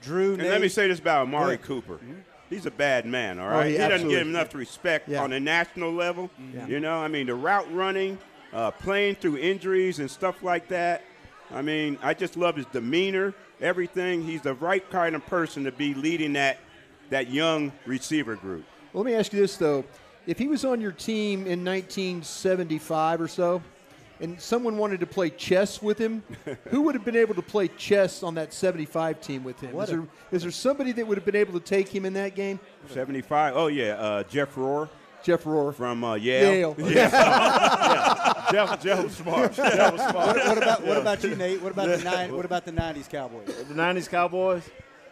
[0.01, 1.95] Drew, and let me say this about Amari Cooper.
[1.95, 3.61] Mm-hmm he's a bad man, all oh.
[3.61, 5.23] Oh, he, he doesn't get enough respect yeah.
[5.23, 6.31] on a national level.
[6.55, 6.67] Yeah.
[6.67, 8.19] You know, I mean, the route running,
[8.53, 11.03] uh, playing through injuries and stuff like that.
[11.51, 14.23] I mean, I just love his demeanor, everything.
[14.23, 16.59] He's the right kind of person to be leading that
[17.11, 18.65] that young receiver group.
[18.93, 19.85] Well, let me ask you this though:
[20.27, 23.63] if he was on your team in 1975 or so,
[24.23, 26.23] and someone wanted to play chess with him,
[26.69, 29.79] who would have been able to play chess on that 75 team with him?
[29.79, 32.37] Is there, is there somebody that would have been able to take him in that
[32.37, 32.61] game?
[32.89, 33.57] 75?
[33.57, 33.95] Oh, yeah.
[33.95, 34.89] Uh, Jeff Rohrer.
[35.25, 35.75] Jeff Rohrer.
[35.75, 36.53] From uh, Yale.
[36.53, 36.75] Yale.
[36.79, 36.87] Yeah.
[36.95, 38.49] yeah.
[38.53, 39.53] Jeff, Jeff was smart.
[39.57, 40.37] Jeff was smart.
[40.37, 41.61] What, what, about, what about you, Nate?
[41.61, 43.47] What about the nine, What about the 90s Cowboys?
[43.47, 44.63] The 90s Cowboys?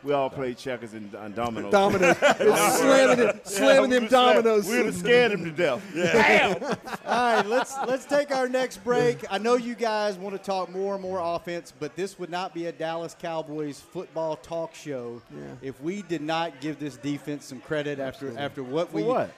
[0.03, 1.73] We all played checkers and, and dominoes.
[1.73, 2.17] Dominoes.
[2.19, 4.69] slamming, it, slamming them dominoes.
[4.69, 5.83] We would have scared him to death.
[5.95, 6.13] Yeah.
[6.13, 6.63] Damn.
[7.07, 9.25] all right, let's let's take our next break.
[9.31, 12.55] I know you guys want to talk more and more offense, but this would not
[12.55, 15.43] be a Dallas Cowboys football talk show yeah.
[15.63, 19.31] if we did not give this defense some credit after after what we what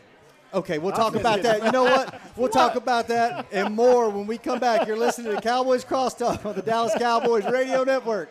[0.54, 1.64] Okay, we'll talk about that.
[1.64, 2.20] You know what?
[2.34, 4.86] We'll talk about that and more when we come back.
[4.86, 8.30] You're listening to Cowboys Crosstalk on the Dallas Cowboys Radio Network.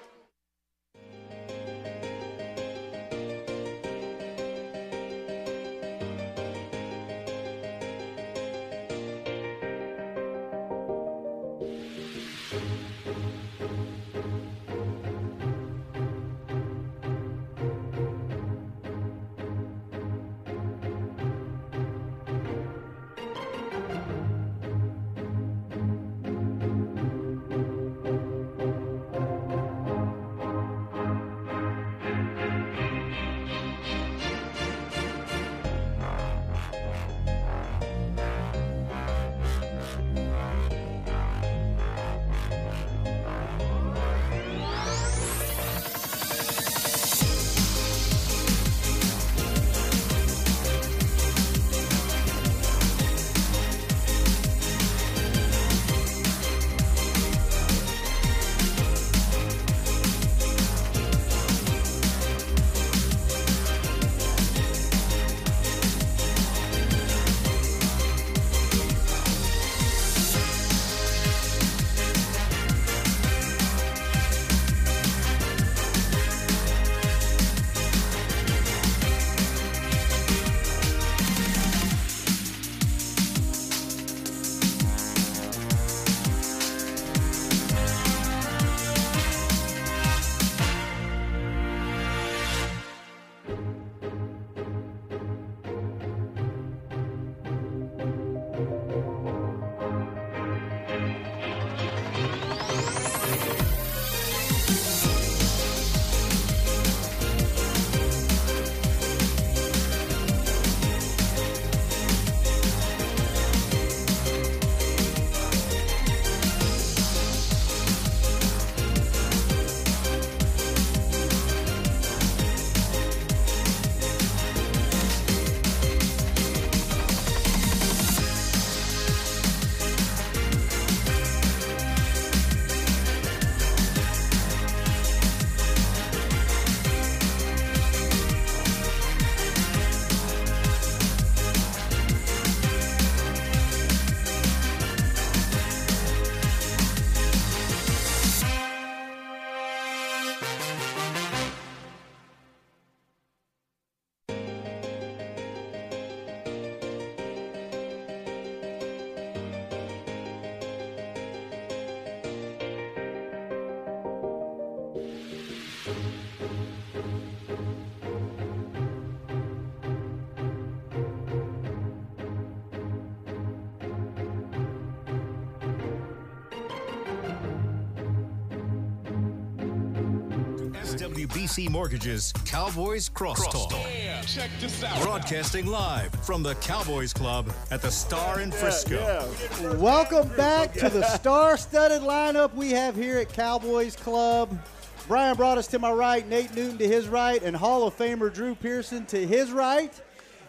[181.32, 183.72] SWBC Mortgages Cowboys Crosstalk.
[183.72, 185.02] Yeah, check this out.
[185.02, 188.96] Broadcasting live from the Cowboys Club at the Star in Frisco.
[188.96, 189.76] Yeah, yeah.
[189.76, 194.60] Welcome back to the star-studded lineup we have here at Cowboys Club.
[195.08, 198.54] Bryan Broaddus to my right, Nate Newton to his right, and Hall of Famer Drew
[198.54, 200.02] Pearson to his right.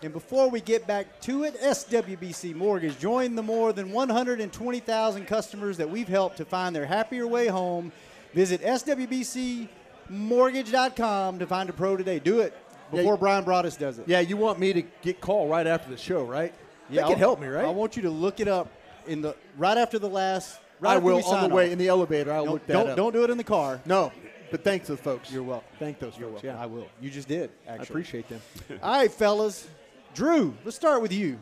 [0.02, 5.76] And before we get back to it, SWBC Mortgage join the more than 120,000 customers
[5.76, 7.92] that we've helped to find their happier way home.
[8.34, 9.68] Visit SWBC
[10.12, 12.18] mortgage.com to find a pro today.
[12.18, 12.56] Do it
[12.90, 14.06] before yeah, Bryan Broaddus does it.
[14.06, 16.52] Yeah, you want me to get call right after the show, right?
[16.90, 17.64] Yeah, that can help me, right?
[17.64, 18.70] I want you to look it up
[19.06, 20.58] in the right after the last.
[20.80, 22.32] Right I will on the way in the elevator.
[22.32, 22.96] I'll no, look that don't, up.
[22.96, 23.80] Don't do it in the car.
[23.86, 24.10] No,
[24.50, 25.32] but thanks those folks.
[25.32, 25.68] You're welcome.
[25.78, 26.42] Thank those You're folks.
[26.42, 26.58] Welcome.
[26.58, 26.88] Yeah, I will.
[27.00, 27.50] You just did.
[27.68, 28.40] Actually, I appreciate them.
[28.82, 29.68] All right, fellas.
[30.14, 31.38] Drew, let's start with you.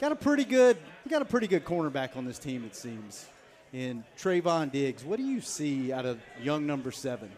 [0.00, 0.78] Got a pretty good.
[1.04, 3.26] We got a pretty good cornerback on this team, it seems.
[3.72, 7.30] In Trevon Diggs, what do you see out of young number seven?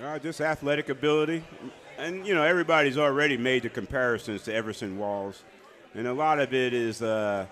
[0.00, 1.44] Uh, just athletic ability.
[1.98, 5.44] And, you know, everybody's already made the comparisons to Everson Walls.
[5.94, 7.46] And a lot of it is uh,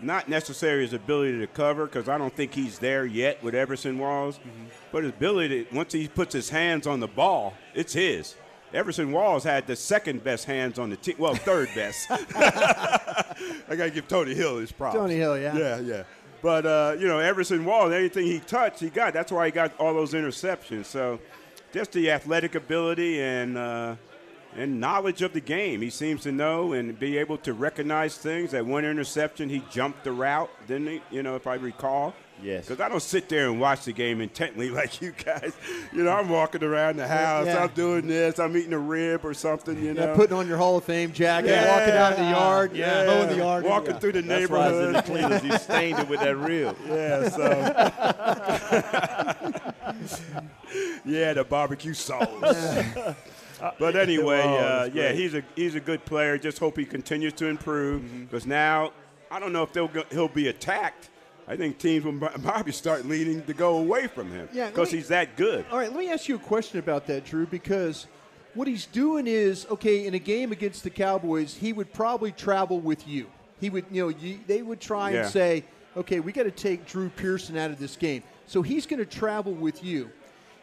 [0.00, 3.98] not necessarily his ability to cover, because I don't think he's there yet with Everson
[3.98, 4.64] Walls, mm-hmm.
[4.90, 8.34] but his ability, to, once he puts his hands on the ball, it's his.
[8.72, 11.16] Everson Walls had the second best hands on the team.
[11.18, 12.06] Well, third best.
[12.10, 14.96] I got to give Tony Hill his props.
[14.96, 15.56] Tony Hill, yeah.
[15.56, 16.02] Yeah, yeah.
[16.40, 19.12] But, uh, you know, Everson Walls, anything he touched, he got.
[19.12, 20.86] That's why he got all those interceptions.
[20.86, 21.20] So–
[21.72, 23.96] just the athletic ability and uh,
[24.54, 25.80] and knowledge of the game.
[25.80, 28.50] He seems to know and be able to recognize things.
[28.50, 31.02] That one interception, he jumped the route, didn't he?
[31.10, 32.14] You know, if I recall.
[32.42, 32.66] Yes.
[32.66, 35.52] Because I don't sit there and watch the game intently like you guys.
[35.92, 37.46] You know, I'm walking around the house.
[37.46, 37.62] Yeah.
[37.62, 38.38] I'm doing this.
[38.38, 39.82] I'm eating a rib or something.
[39.82, 41.78] You know, yeah, putting on your Hall of Fame jacket, yeah.
[41.78, 44.94] walking out in the yard, yeah, mowing the yard, walking through the That's neighborhood.
[44.94, 46.76] Why I was in the You stained it with that rib.
[46.92, 47.28] Yeah.
[47.28, 47.48] So.
[51.04, 52.28] yeah, the barbecue sauce.
[53.78, 56.38] but anyway, uh, yeah, he's a he's a good player.
[56.38, 58.50] Just hope he continues to improve because mm-hmm.
[58.50, 58.92] now
[59.30, 61.10] I don't know if they'll go, he'll be attacked.
[61.48, 65.36] I think teams will probably start leaning to go away from him because he's that
[65.36, 65.64] good.
[65.70, 68.06] All right, let me ask you a question about that, Drew, because
[68.54, 72.78] what he's doing is okay in a game against the Cowboys, he would probably travel
[72.78, 73.26] with you.
[73.60, 75.22] He would, you know, you, they would try yeah.
[75.22, 75.64] and say,
[75.96, 78.22] okay, we got to take Drew Pearson out of this game.
[78.52, 80.10] So he's going to travel with you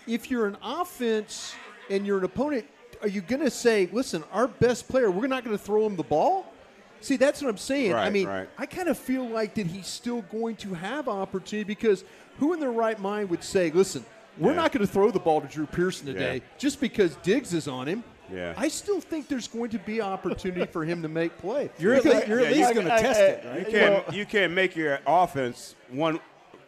[0.06, 1.56] if you're an offense
[1.90, 2.68] and you're an opponent,
[3.02, 5.96] are you going to say, listen, our best player, we're not going to throw him
[5.96, 6.54] the ball?
[7.02, 7.94] See, that's what I'm saying.
[7.94, 8.48] Right, I mean, right.
[8.60, 12.04] I kind of feel like that he's still going to have opportunity because
[12.38, 14.06] who in their right mind would say, listen,
[14.38, 14.58] we're yeah.
[14.58, 16.58] not going to throw the ball to Drew Pearson today yeah.
[16.60, 18.04] just because Diggs is on him.
[18.32, 18.54] Yeah.
[18.56, 21.72] I still think there's going to be opportunity for him to make play.
[21.80, 23.60] You're at, least, you're least going to test I, it, right?
[23.60, 26.20] You can't, well, you can't make your offense one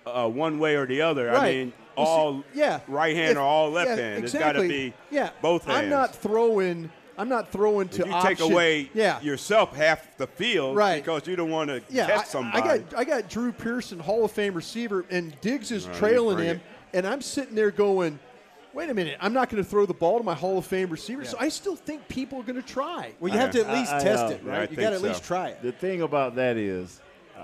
[0.06, 1.28] uh, one way or the other.
[1.28, 1.38] Right.
[1.38, 2.80] I mean, all see, yeah.
[2.88, 4.24] right hand if, or all left yeah, hand.
[4.24, 4.24] Exactly.
[4.24, 5.30] It's got to be yeah.
[5.42, 5.80] both hands.
[5.80, 6.92] I'm not throwing.
[7.18, 8.36] I'm not throwing to if you option.
[8.36, 9.22] take away yeah.
[9.22, 11.04] yourself half the field right.
[11.04, 12.68] because you don't want to yeah, catch somebody.
[12.68, 16.56] I, got I got Drew Pearson, Hall of Fame receiver, and Diggs is trailing him,
[16.58, 16.62] it.
[16.94, 18.18] and I'm sitting there going,
[18.74, 19.18] "Wait a minute!
[19.20, 21.30] I'm not going to throw the ball to my Hall of Fame receiver." Yeah.
[21.30, 23.12] So I still think people are going to try.
[23.20, 24.72] Well, you have to at least I, test I, it, right?
[24.72, 25.08] you got to at so.
[25.08, 25.62] least try it.
[25.62, 27.02] The thing about that is,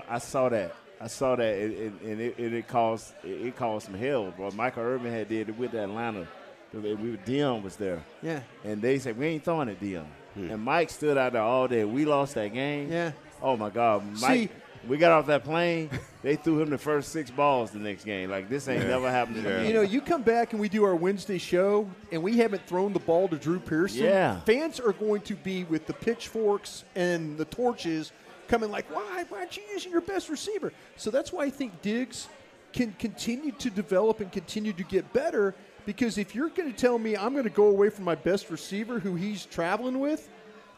[0.08, 4.34] I saw that I saw that, and, and it, it, caused it caused some hell.
[4.36, 6.26] But Michael Irvin had did it with Atlanta.
[6.72, 8.04] We were, Deion was there.
[8.20, 8.40] Yeah.
[8.64, 10.06] And they said we ain't throwing it, Deion.
[10.34, 10.50] Hmm.
[10.50, 11.84] And Mike stood out there all day.
[11.84, 12.90] We lost that game.
[12.90, 13.12] Yeah.
[13.40, 14.20] Oh my God, Mike.
[14.20, 14.50] See,
[14.88, 15.90] we got off that plane.
[16.22, 18.30] they threw him the first six balls the next game.
[18.30, 18.88] Like this ain't yeah.
[18.88, 19.68] never happened to me.
[19.68, 22.92] You know, you come back and we do our Wednesday show, and we haven't thrown
[22.92, 24.04] the ball to Drew Pearson.
[24.04, 24.40] Yeah.
[24.40, 28.12] Fans are going to be with the pitchforks and the torches
[28.48, 30.72] coming like, why, why aren't you using your best receiver?
[30.96, 32.28] So that's why I think Diggs
[32.72, 35.54] can continue to develop and continue to get better
[35.86, 38.50] because if you're going to tell me I'm going to go away from my best
[38.50, 40.28] receiver who he's traveling with,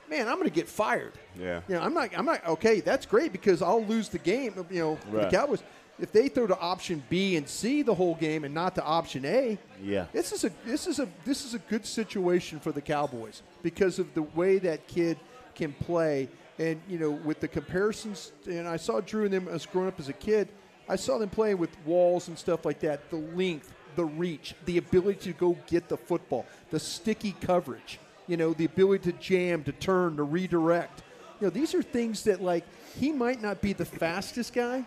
[0.08, 1.14] man, I'm going to get fired.
[1.36, 1.62] Yeah.
[1.66, 2.10] You know, I'm not.
[2.16, 2.46] I'm not.
[2.46, 4.54] Okay, that's great because I'll lose the game.
[4.70, 5.28] You know, right.
[5.28, 5.62] the Cowboys.
[5.98, 9.24] If they throw to option B and C the whole game and not to option
[9.24, 12.80] A, yeah, this is a this is a this is a good situation for the
[12.80, 15.18] Cowboys because of the way that kid
[15.54, 16.28] can play
[16.60, 19.98] and you know, with the comparisons, and I saw Drew and them as growing up
[19.98, 20.48] as a kid.
[20.88, 23.10] I saw them playing with walls and stuff like that.
[23.10, 27.98] The length, the reach, the ability to go get the football, the sticky coverage.
[28.26, 31.02] You know, the ability to jam, to turn, to redirect.
[31.40, 32.64] You know, these are things that like
[32.98, 34.84] he might not be the fastest guy,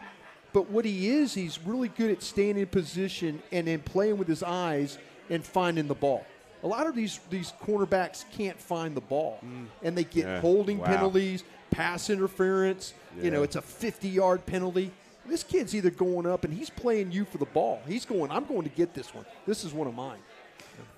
[0.53, 4.27] but what he is, he's really good at staying in position and then playing with
[4.27, 4.97] his eyes
[5.29, 6.25] and finding the ball.
[6.63, 9.65] a lot of these these cornerbacks can't find the ball, mm.
[9.81, 10.39] and they get Yeah.
[10.39, 10.85] holding Wow.
[10.85, 11.43] penalties,
[11.73, 12.93] pass interference.
[13.21, 14.91] You know, it's a 50 yard penalty.
[15.25, 17.81] This kid's either going up and he's playing you for the ball.
[17.87, 19.25] He's going, I'm going to get this one.
[19.45, 20.19] This is one of mine.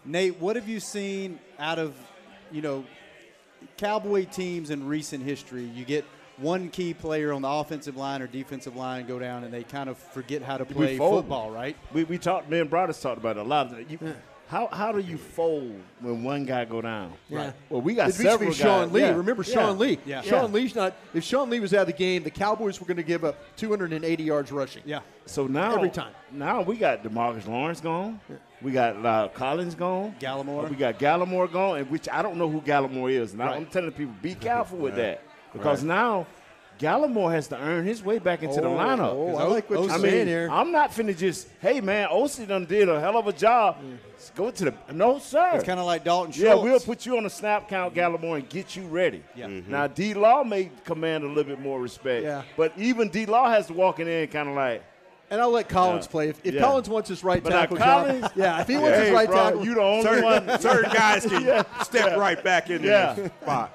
[0.04, 1.96] Nate, what have you seen out of,
[2.52, 2.86] you know,
[3.78, 5.64] Cowboy teams in recent history?
[5.64, 6.06] You get
[6.38, 9.90] one key player on the offensive line or defensive line go down, and they kind
[9.90, 11.76] of forget how to play football, right?
[11.94, 12.50] We, we talked.
[12.50, 13.68] Me and Broaddus talked about it a lot.
[13.68, 13.98] Of, you,
[14.48, 17.14] How how do you fold when one guy go down?
[17.30, 17.52] Yeah.
[17.70, 18.93] Well, we got It used to be several Sean guys.
[18.93, 19.02] Lee.
[19.02, 19.16] Yeah.
[19.16, 19.54] Remember Yeah.
[19.56, 20.00] Sean Lee?
[20.06, 20.22] Yeah.
[20.22, 20.56] Sean Yeah.
[20.60, 20.93] Lee's not.
[21.16, 23.38] If Sean Lee was out of the game, the Cowboys were going to give up
[23.58, 24.84] 280 yards rushing.
[24.86, 25.00] Yeah.
[25.26, 26.14] So now Every time.
[26.32, 28.20] Now we got Demarcus Lawrence gone.
[28.62, 30.16] We got uh, Collins gone.
[30.20, 30.70] Gallimore.
[30.70, 33.34] We got Gallimore gone, and which I don't know who Gallimore is.
[33.34, 33.56] Now Right.
[33.58, 35.22] I'm telling people, be careful with that
[35.54, 36.28] because now
[36.80, 39.12] Gallimore has to earn his way back into the Oh, lineup.
[39.14, 40.50] oh, I like what I you're I saying mean, here.
[40.52, 43.78] I'm not finna just, hey man, Osi done did a hell of a job.
[44.12, 45.52] Let's Go to the no sir.
[45.54, 46.44] It's kind of like Dalton Schultz.
[46.44, 49.24] Yeah, we'll put you on a snap count, Gallimore, and get you ready.
[49.36, 49.46] Yeah.
[49.48, 49.68] Mhm.
[49.68, 52.24] Now, D Law may command a little bit more respect.
[52.24, 52.42] Yeah.
[52.58, 54.84] But even D Law has to walk in and kind of like,
[55.32, 56.12] And I'll let Collins Yeah.
[56.12, 56.30] play.
[56.30, 56.62] If, if Yeah.
[56.62, 59.28] Collins wants his right But tackle Collins- job, yeah, if he wants hey, his right
[59.28, 60.60] bro, tackle, you the only one.
[60.60, 63.14] Certain guys can step right back into Yeah.
[63.14, 63.74] the spot.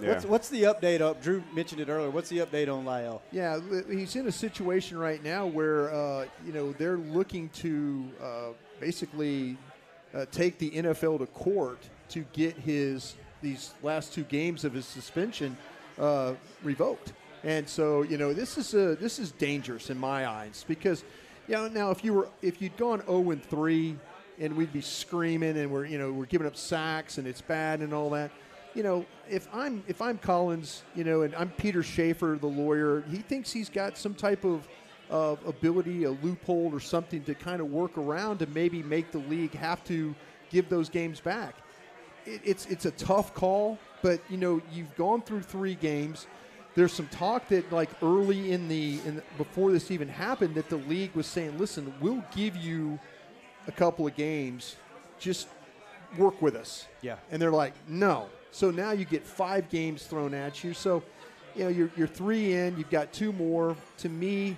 [0.00, 0.08] Yeah.
[0.08, 1.22] What's, what's the update up?
[1.22, 2.10] Drew mentioned it earlier.
[2.10, 3.20] What's the update on La'el?
[3.30, 8.48] Yeah, he's in a situation right now where uh, you know they're looking to uh,
[8.80, 9.56] basically
[10.14, 11.78] uh, take the NFL to court
[12.10, 15.56] to get his these last two games of his suspension
[15.98, 17.12] uh, revoked.
[17.44, 21.04] And so you know this is a, this is dangerous in my eyes because
[21.46, 23.96] you know now if you were if you'd gone 0 and 3
[24.40, 27.80] and we'd be screaming and we're you know we're giving up sacks and it's bad
[27.80, 28.30] and all that
[28.74, 33.04] you know, if I'm if I'm Collins, you know, and I'm Peter Schaffer, the lawyer,
[33.10, 34.66] he thinks he's got some type of
[35.10, 39.18] of ability, a loophole or something to kind of work around to maybe make the
[39.18, 40.14] league have to
[40.50, 41.54] give those games back.
[42.26, 46.26] It, it's it's a tough call, but you know, you've gone through three games.
[46.74, 50.68] There's some talk that like early in the in the, before this even happened that
[50.68, 52.98] the league was saying, "Listen, we'll give you
[53.68, 54.76] a couple of games,
[55.20, 55.46] just
[56.18, 57.16] work with us." Yeah.
[57.30, 58.28] And they're like, no.
[58.54, 60.74] So now you get five games thrown at you.
[60.74, 61.02] So,
[61.56, 62.76] you know, you're, you're three in.
[62.78, 63.76] You've got two more.
[63.98, 64.56] To me,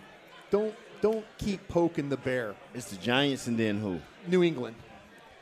[0.50, 2.54] don't don't keep poking the bear.
[2.74, 3.98] It's the Giants and then who?
[4.26, 4.76] New England.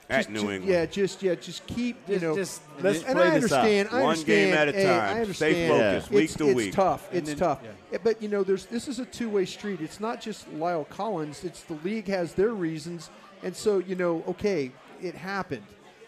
[0.08, 0.72] At Just- New ju- England.
[0.72, 2.36] Yeah, just yeah, just keep you Just- know.
[2.36, 3.64] just let's and play I this out.
[3.64, 3.88] understand.
[3.90, 4.26] I One understand.
[4.26, 5.00] game at a hey, time.
[5.00, 5.70] I Stay understand.
[5.72, 6.66] focused, week it's, to it's week.
[6.68, 7.08] It's tough.
[7.10, 7.60] And It's then- tough.
[7.64, 7.70] yeah.
[7.90, 9.80] Yeah, But you know, there's this is a two-way street.
[9.80, 11.42] It's not just La'el Collins.
[11.42, 13.10] It's the league has their reasons,
[13.42, 14.70] and so you know, okay,
[15.02, 15.64] it happened.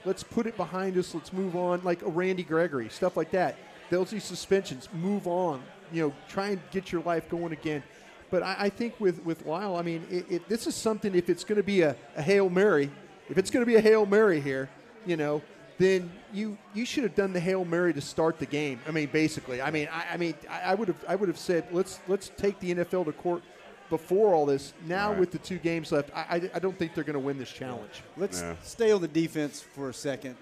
[0.06, 1.14] Let's put it behind us.
[1.14, 1.82] Let's move on.
[1.82, 3.56] Like a Randy Gregory, stuff like that.
[3.90, 4.88] Those these suspensions.
[4.94, 5.60] Move on.
[5.92, 7.82] You know, try and get your life going again.
[8.30, 11.14] But I, I think with with La'el, I mean, it, it, this is something.
[11.14, 12.88] If it's going to be a, a hail mary,
[13.28, 14.70] if it's going to be a hail mary here,
[15.04, 15.42] you know,
[15.78, 18.78] then you you should have done the hail mary to start the game.
[18.86, 21.38] I mean, basically, I mean, I, I mean, I, I would have I would have
[21.38, 23.42] said let's let's take the NFL to court
[23.90, 24.72] before all this.
[24.86, 25.20] Now Right.
[25.20, 27.52] with the two games left, I, I, I don't think they're going to win this
[27.52, 28.02] challenge.
[28.16, 28.56] Let's Yeah.
[28.62, 30.36] stay on the defense for a second.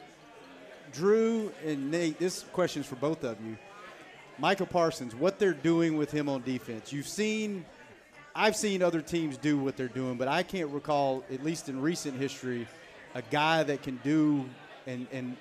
[0.93, 3.57] Drew and Nate, this question is for both of you.
[4.39, 6.93] Micah Parsons, what they're doing with him on defense.
[6.93, 7.65] You've seen,
[8.35, 11.81] I've seen other teams do what they're doing, but I can't recall, at least in
[11.81, 12.67] recent history,
[13.15, 14.45] a guy that can do
[14.87, 15.37] and, and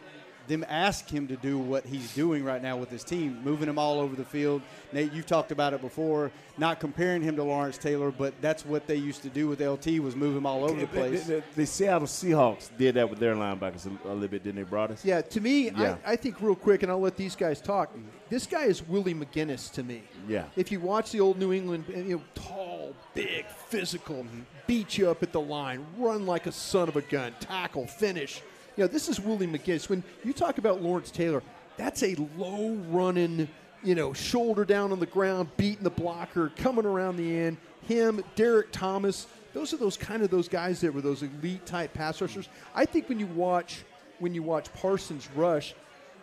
[0.47, 3.79] them ask him to do what he's doing right now with his team, moving him
[3.79, 4.61] all over the field.
[4.91, 8.85] Nate, you've talked about it before, not comparing him to Lawrence Taylor, but that's what
[8.85, 11.25] they used to do with LT was move him all over the place.
[11.25, 14.63] The, the- the Seattle Seahawks did that with their linebackers a, a little bit, didn't
[14.63, 15.03] they, Broaddus?
[15.03, 15.95] Yeah, to me, Yeah.
[16.05, 17.91] I, I think real quick, and I'll let these guys talk.
[18.29, 20.03] This guy is Willie McGinest to me.
[20.27, 20.45] Yeah.
[20.55, 24.25] If you watch the old New England, you know, tall, big, physical,
[24.67, 28.41] beat you up at the line, run like a son of a gun, tackle, finish.
[28.75, 29.89] You know, this is Willie McGinest.
[29.89, 31.43] When you talk about Lawrence Taylor,
[31.77, 33.47] that's a low running,
[33.83, 37.57] you know, shoulder down on the ground, beating the blocker, coming around the end.
[37.87, 41.93] Him, Derrick Thomas, those are those kind of those guys that were those elite type
[41.93, 42.49] pass rushers.
[42.73, 43.83] I think when you watch
[44.19, 45.75] when you watch Parsons rush,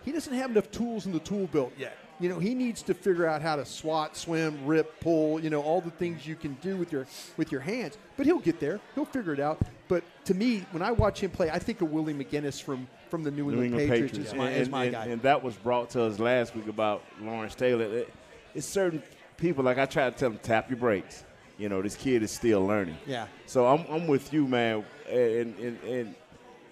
[0.05, 1.97] he doesn't have enough tools in the tool belt yet.
[2.21, 5.63] You know, he needs to figure out how to swat, swim, rip, pull, you know,
[5.63, 7.07] all the things you can do with your
[7.37, 7.97] with your hands.
[8.17, 8.79] But he'll get there.
[8.95, 9.59] He'll figure it out.
[9.89, 13.25] But to me, when I watch him play, I think of Willie McGinest from from
[13.25, 14.33] the New New England, England Patriots, Patriots.
[14.33, 15.07] is my, and, is my and- guy.
[15.07, 17.85] and that was brought to us last week about Lawrence Taylor.
[17.85, 18.13] It-
[18.55, 19.01] it's certain
[19.37, 21.25] people, like I try to tell them, tap your brakes.
[21.57, 22.97] You know, this kid is still learning.
[23.07, 23.27] Yeah.
[23.47, 24.85] So I'm, I'm with you, man.
[25.09, 26.15] And, and, and,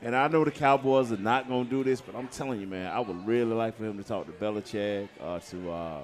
[0.02, 2.66] and I know the Cowboys are not going to do this, but I'm telling you,
[2.66, 6.00] man, I would really like for him to talk to Belichick or to uh,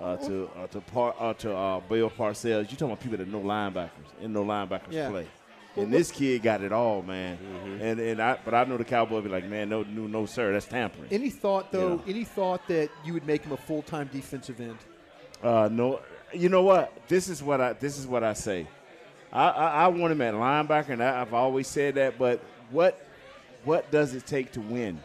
[0.00, 2.70] uh, to uh, to Par, uh, to uh, Bill Parcells.
[2.70, 3.90] You talking about people that know linebackers
[4.22, 5.10] and know linebackers Yeah.
[5.10, 5.26] play.
[5.76, 7.38] and this kid got it all, man.
[7.38, 7.82] Mm-hmm.
[7.82, 10.52] And and I, but I know the Cowboy be like, man, no, no, no, sir,
[10.52, 11.08] that's tampering.
[11.10, 12.02] Any thought though?
[12.06, 14.78] Any thought that you would make him a full time defensive end?
[15.42, 16.00] Uh, no.
[16.32, 16.92] You know what?
[17.08, 17.72] This is what I.
[17.74, 18.66] This is what I say.
[19.32, 22.18] I, I, I want him at linebacker, and I, I've always said that.
[22.18, 22.40] But
[22.70, 23.06] what
[23.64, 25.00] what does it take to win?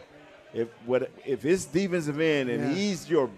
[0.54, 2.74] If what if it's defensive end and yeah.
[2.74, 3.30] he's your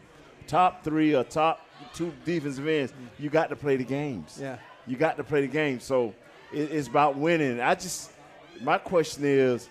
[0.46, 4.38] top three or top two defensive ends, you got to play the games.
[4.40, 5.80] Yeah, you got to play the game.
[5.80, 6.14] So
[6.52, 7.60] it, it's about winning.
[7.60, 8.10] I just
[8.60, 9.68] my question is,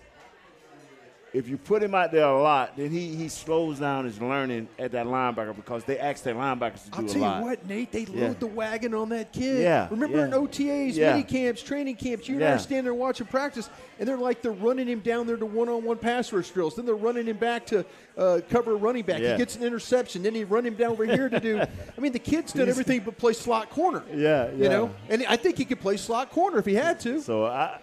[1.33, 4.67] if you put him out there a lot, then he, he slows down his learning
[4.77, 7.01] at that linebacker because they ask their linebackers to do a lot.
[7.01, 8.27] I'll tell you what, Nate, they yeah.
[8.27, 9.63] load the wagon on that kid.
[9.63, 9.87] Yeah.
[9.89, 10.25] Remember yeah.
[10.25, 11.11] in OTAs, yeah.
[11.13, 12.53] mini camps, training camps, you and yeah.
[12.53, 13.67] I stand there watching practice,
[13.97, 16.75] and they're like they're running him down there to one-on-one pass rush drills.
[16.75, 17.83] Then they're running him back to
[18.15, 19.19] uh, cover a running back.
[19.19, 19.31] Yeah.
[19.31, 20.21] He gets an interception.
[20.21, 21.59] Then he run him down over here to do.
[21.97, 24.03] I mean, the kid's done everything but play slot corner.
[24.13, 27.19] Yeah, You know, and I think he could play slot corner if he had to.
[27.19, 27.79] So I.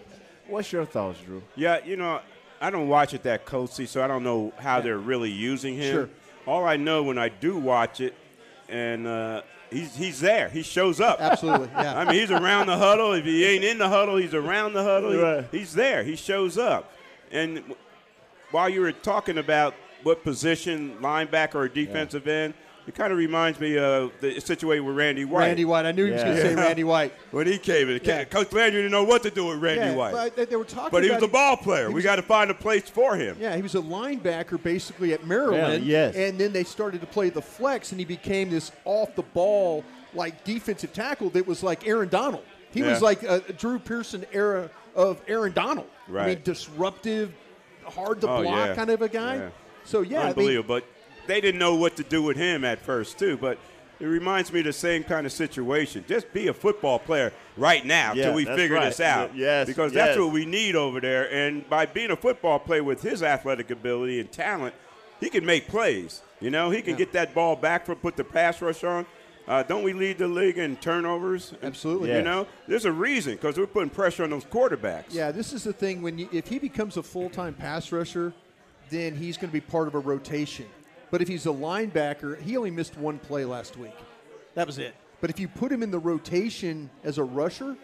[0.47, 1.41] What's your thoughts, Drew?
[1.55, 2.19] Yeah, you know,
[2.61, 4.81] I don't watch it that closely, so I don't know how yeah.
[4.81, 5.93] they're really using him.
[5.93, 6.09] Sure.
[6.45, 8.13] All I know when I do watch it,
[8.69, 9.41] and uh,
[9.71, 10.47] he's he's there.
[10.47, 11.19] He shows up.
[11.19, 11.69] Absolutely.
[11.73, 11.97] Yeah.
[11.99, 13.13] I mean, he's around the huddle.
[13.13, 15.17] If he ain't in the huddle, he's around the huddle.
[15.17, 15.45] Right.
[15.51, 16.03] He, he's there.
[16.03, 16.91] He shows up.
[17.31, 17.63] And
[18.51, 22.33] while you were talking about what position, linebacker or defensive yeah.
[22.33, 22.53] end,
[22.91, 25.45] it kind of reminds me of the situation with Randy White.
[25.45, 25.85] Randy White.
[25.85, 27.13] I knew he was going to say Randy White.
[27.31, 28.25] when he came in, yeah.
[28.25, 30.33] Coach Landry didn't know what to do with Randy yeah, White.
[30.35, 30.91] But they were talking.
[30.91, 31.89] But he was a ball player.
[31.89, 33.37] we got to find a place for him.
[33.39, 35.85] Yeah, he was a linebacker basically at Maryland.
[35.85, 36.15] Yeah, yes.
[36.15, 39.85] And then they started to play the flex, and he became this off the ball
[40.13, 42.43] like defensive tackle that was like Aaron Donald.
[42.71, 42.89] He Yeah.
[42.89, 45.87] was like a Drew Pearson era of Aaron Donald.
[46.07, 46.43] I mean, Right.
[46.43, 47.31] disruptive,
[47.85, 48.75] hard to Oh, block yeah.
[48.75, 49.35] kind of a guy.
[49.35, 49.49] Yeah.
[49.85, 50.67] So yeah, I mean, Unbelievable.
[50.81, 50.83] but
[51.27, 53.37] they didn't know what to do with him at first, too.
[53.37, 53.57] But
[53.99, 56.03] it reminds me of the same kind of situation.
[56.07, 58.85] Just be a football player right now Yeah, till we figure right.
[58.85, 59.35] this out.
[59.35, 60.07] Yes, Because yes.
[60.07, 61.31] that's what we need over there.
[61.31, 64.73] And by being a football player with his athletic ability and talent,
[65.19, 66.21] he can make plays.
[66.39, 69.05] You know, he can get that ball back for put the pass rush on.
[69.47, 71.53] Uh, don't we lead the league in turnovers?
[71.61, 72.11] Absolutely.
[72.13, 75.05] You know, there's a reason because we're putting pressure on those quarterbacks.
[75.09, 76.01] Yeah, this is the thing.
[76.01, 78.33] When you, if he becomes a full time pass rusher,
[78.89, 80.65] then he's going to be part of a rotation.
[81.11, 83.95] But if he's a linebacker, he only missed one play last week.
[84.55, 84.95] That was it.
[85.19, 87.75] But if you put him in the rotation as a rusher,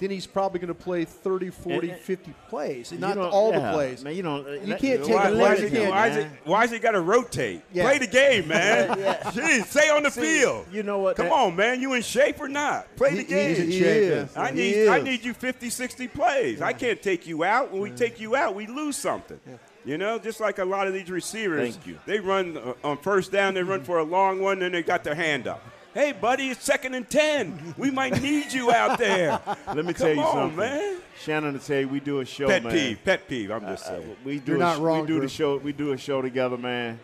[0.00, 3.72] then he's probably going to play 30, 40, And- 50 plays, not all yeah, the
[3.72, 4.04] plays.
[4.04, 4.46] Man, you don't.
[4.46, 6.64] Uh, you can't take Why, a why, limit is he, kid, why, is he, why
[6.64, 7.62] is he got to rotate?
[7.72, 7.84] Yeah.
[7.84, 8.88] Play the game, man.
[8.98, 10.66] Jeez, stay on the See, field.
[10.72, 11.80] you know what, Come that- on, man.
[11.80, 12.94] You in shape or not?
[12.96, 13.48] Play He- the game.
[13.50, 14.42] he's in He shape, yeah.
[14.42, 16.60] I He need I need you 50, 60 plays.
[16.60, 17.72] I can't take you out.
[17.72, 19.40] When we take you out, we lose something.
[19.84, 21.98] You know, just like a lot of these receivers, Thank you.
[22.06, 25.04] they run uh, on first down, they run for a long one, then they got
[25.04, 25.62] their hand up.
[25.92, 27.74] Hey, buddy, it's second and 10.
[27.78, 29.40] We might need you out there.
[29.68, 30.96] Let me Come tell you on, something, man.
[31.22, 32.72] Shannon, to tell you, we do a show, Pet man.
[32.72, 33.50] peeve, pet peeve.
[33.52, 34.16] I'm just Uh, saying.
[34.24, 35.56] we do You're a not wrong, We do the show.
[35.58, 36.98] We do a show together, man.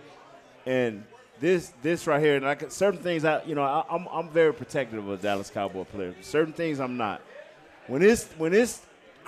[0.66, 1.04] And
[1.38, 4.98] this this right here, like certain things, I you know, I, I'm I'm very protective
[5.06, 6.16] of a Dallas Cowboy players.
[6.22, 7.20] Certain things, I'm not.
[7.86, 8.80] When it's when it's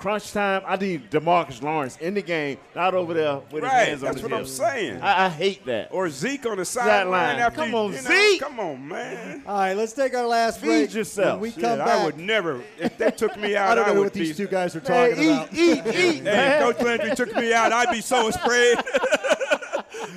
[0.03, 4.01] crunch time, I need Demarcus Lawrence in the game, not over there with Right, his
[4.01, 5.01] hands on that's what I'm saying.
[5.01, 5.87] I, I hate that.
[5.93, 6.95] or Zeke on the Sideline.
[7.05, 8.41] sideline after Come you- on, you know, Zeke.
[8.41, 9.43] Come on, man.
[9.47, 10.93] All right, let's take our last Feed break.
[10.93, 11.39] yourself.
[11.39, 12.61] When we Shit, come I back, would never.
[12.77, 14.81] If they took me out, I don't know would what these be, two guys are
[14.81, 15.53] talking eat, about.
[15.53, 16.61] eat, eat, Hey, man.
[16.61, 17.71] Coach Landry took me out.
[17.71, 18.77] I'd be so afraid.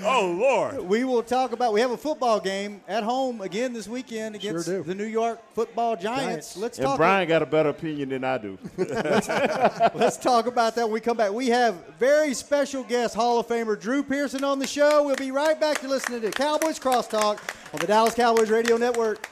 [0.04, 0.80] oh Lord.
[0.80, 1.72] we will talk about.
[1.72, 4.82] We have a football game at home again this weekend against do.
[4.82, 6.26] the New York Football Giants.
[6.26, 6.56] Giants.
[6.56, 6.96] Let's And talk.
[6.96, 8.58] Brian got a better opinion than I do.
[8.76, 11.32] Let's talk about that when we come back.
[11.32, 15.04] We have very special guest, Hall of Famer Drew Pearson on the show.
[15.04, 17.38] We'll be right back to listening to Cowboys Crosstalk
[17.72, 19.28] on the Dallas Cowboys Radio Network.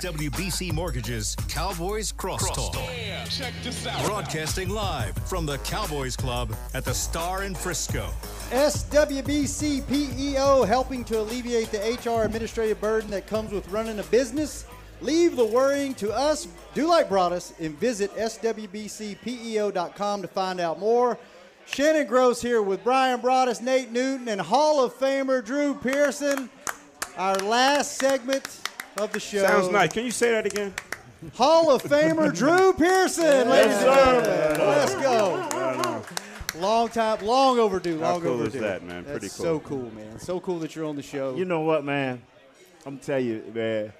[0.00, 2.74] SWBC Mortgage's Cowboys Crosstalk.
[2.74, 4.02] Yeah, check this out.
[4.06, 8.08] Broadcasting live from the Cowboys Club at the Star in Frisco.
[8.48, 14.64] SWBC PEO helping to alleviate the HR administrative burden that comes with running a business.
[15.02, 16.48] Leave the worrying to us.
[16.72, 18.62] Do like Broaddus and visit swbcpeo.com
[20.22, 21.18] to find out more.
[21.66, 26.48] Shannon Gross here with Bryan Broaddus, Nate Newton, and Hall of Famer Drew Pearson.
[27.18, 28.60] Our last segment
[28.98, 29.42] of the show.
[29.42, 29.92] Sounds nice.
[29.92, 30.74] Can you say that again?
[31.34, 34.58] Hall of Famer Drew Pearson, ladies and gentlemen.
[34.66, 36.02] Let's go.
[36.58, 38.56] Long time, long overdue, long How cool overdue.
[38.58, 39.04] is that, man?
[39.04, 39.44] That's Pretty cool.
[39.44, 40.18] so cool, man.
[40.18, 41.36] So cool that you're on the show.
[41.36, 42.22] You know what, man?
[42.84, 43.92] I'm tell you, man.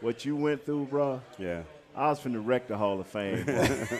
[0.00, 1.20] What you went through, bro.
[1.38, 1.62] Yeah.
[1.96, 3.42] I was finna wreck the Hall of Fame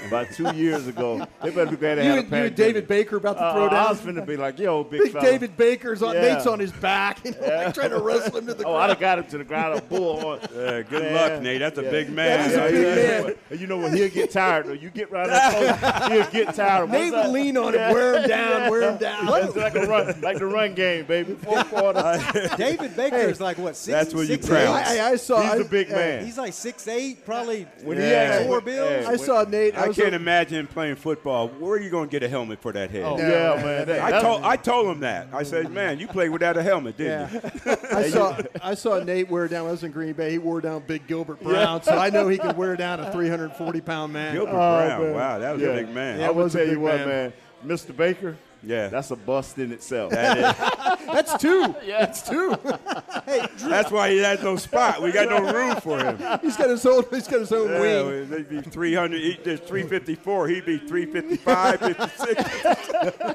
[0.09, 1.27] about two years ago.
[1.43, 2.55] They better be glad they You had a and, you and.
[2.55, 3.87] David Baker about to Uh, throw down.
[3.87, 5.25] I was finna be like, yo, big Big fella.
[5.25, 6.35] David Baker's on Yeah.
[6.35, 8.67] Nate's on his back, you know, like trying to wrestle him to the ground.
[8.67, 8.83] Oh, ground.
[8.83, 9.79] I'd have got him to the ground.
[9.79, 10.41] A bull on.
[10.57, 11.15] Yeah, good Man.
[11.15, 11.61] luck, Nate.
[11.61, 12.51] That's a big man.
[12.51, 13.23] That is a big yeah.
[13.27, 13.35] man.
[13.51, 16.55] And you know when he'll get tired, or you get right up close, he'll get
[16.55, 16.85] tired.
[16.85, 19.29] Of Nate would lean on him, wear him down, wear him down.
[19.45, 21.35] It's like a run, like the run game, baby.
[21.35, 22.23] Four quarters.
[22.57, 23.77] David Baker is like what?
[23.77, 24.69] Six, That's what you six, proud.
[24.69, 25.41] I, I saw.
[25.41, 26.25] He's I, a big man.
[26.25, 27.67] He's like six eight, probably.
[27.87, 28.91] When he he had- four bills.
[29.05, 29.09] yeah.
[29.11, 29.77] I saw Nate.
[29.77, 31.49] I, I was can't a- imagine playing football.
[31.49, 33.05] Where are you going to get a helmet for that head?
[33.05, 33.87] Oh, yeah, man.
[33.87, 35.29] That- I that's- told I told him that.
[35.33, 37.41] I said, "Man, you played without a helmet, didn't you?"
[37.93, 39.63] I saw I saw Nate wear down.
[39.63, 40.33] When I was in Green Bay.
[40.33, 43.81] He wore down Big Gilbert Brown, so I know he can wear down a 340
[43.81, 44.35] pound man.
[44.35, 44.53] Gilbert Oh,
[44.87, 45.03] Brown.
[45.03, 45.15] man.
[45.15, 45.69] Wow, that was Yeah.
[45.69, 46.21] a big man.
[46.21, 47.07] I will was a tell you big what, man.
[47.09, 47.33] man.
[47.65, 47.97] Mr.
[47.97, 48.37] Baker,
[48.67, 50.11] Yeah, that's a bust in itself.
[50.11, 51.07] that is.
[51.07, 51.73] That's two.
[51.87, 52.57] That's two.
[53.69, 55.01] That's why he has no spot.
[55.01, 56.19] We got no room for him.
[56.43, 57.05] he's got his own.
[57.11, 58.29] He's got his own Yeah, wing.
[58.29, 59.21] they'd be 300.
[59.21, 60.49] He, there's 354.
[60.49, 63.35] He'd be 355, 56.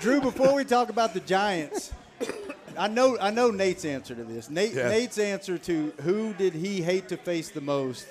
[0.00, 1.92] Drew, before we talk about the Giants,
[2.78, 4.48] I know I know Nate's answer to this.
[4.48, 4.88] Nate Yeah.
[4.88, 8.06] Nate's answer to who did he hate to face the most?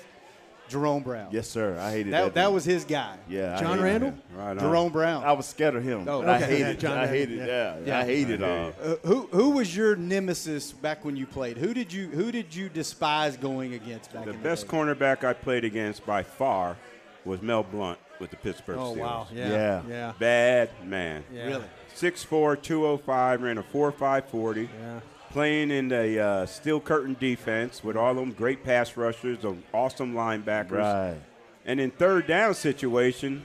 [0.70, 1.28] Jerome Brown.
[1.32, 1.76] yes, sir.
[1.78, 2.24] I hated that.
[2.24, 3.16] That, that was his guy.
[3.28, 3.56] yeah.
[3.56, 4.10] I John hated Randle?
[4.10, 4.22] him.
[4.34, 4.58] Right on.
[4.60, 5.24] Jerome Brown.
[5.24, 6.08] I was scared of him.
[6.08, 6.46] Oh, I okay.
[6.46, 6.58] hated.
[6.66, 7.38] Yeah, John I Randle, hated.
[7.46, 7.76] yeah.
[7.84, 8.42] Yeah, I hated.
[8.42, 11.58] Uh, Uh, who who was your nemesis back when you played?
[11.58, 14.76] Who did you who did you despise going against back The in best day?
[14.76, 16.76] cornerback I played against by far
[17.24, 18.98] was Mel Blount with the Pittsburgh Oh Steelers.
[18.98, 19.26] wow.
[19.34, 19.48] Yeah.
[19.50, 19.82] Yeah.
[19.88, 20.12] Yeah.
[20.18, 21.24] Bad man.
[21.32, 21.46] Yeah.
[21.46, 21.64] Really?
[21.96, 24.62] 6'4", 205, ran a 4.5 40.
[24.62, 25.00] Yeah.
[25.30, 29.38] Playing in the uh, steel curtain defense with all them great pass rushers,
[29.72, 30.72] awesome linebackers.
[30.78, 31.16] right.
[31.64, 33.44] And in third down situation,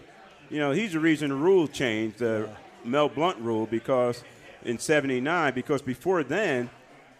[0.49, 2.49] you know, he's the reason the rule changed, the
[2.83, 4.23] Mel Blount rule, because
[4.63, 6.69] in 79, because before then,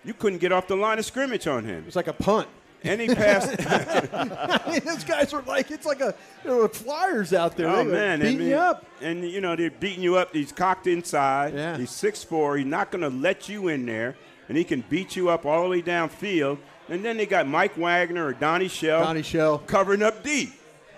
[0.03, 1.83] you couldn't get off the line of scrimmage on him.
[1.85, 2.47] It's like a punt.
[2.83, 3.47] Any pass,
[4.83, 6.13] Those guys were like it's like a
[6.43, 7.67] there were flyers out there.
[7.67, 8.85] oh They man, beating I mean, you up.
[9.01, 10.33] and you know they're beating you up.
[10.33, 11.53] He's cocked inside.
[11.55, 11.77] Yeah.
[11.77, 12.57] He's 6'4".
[12.59, 14.15] He's not going to let you in there,
[14.47, 16.57] and he can beat you up all the way downfield.
[16.87, 19.59] And then they got Mike Wagner or Donnie Shell, Donnie Shell.
[19.59, 20.53] covering up deep,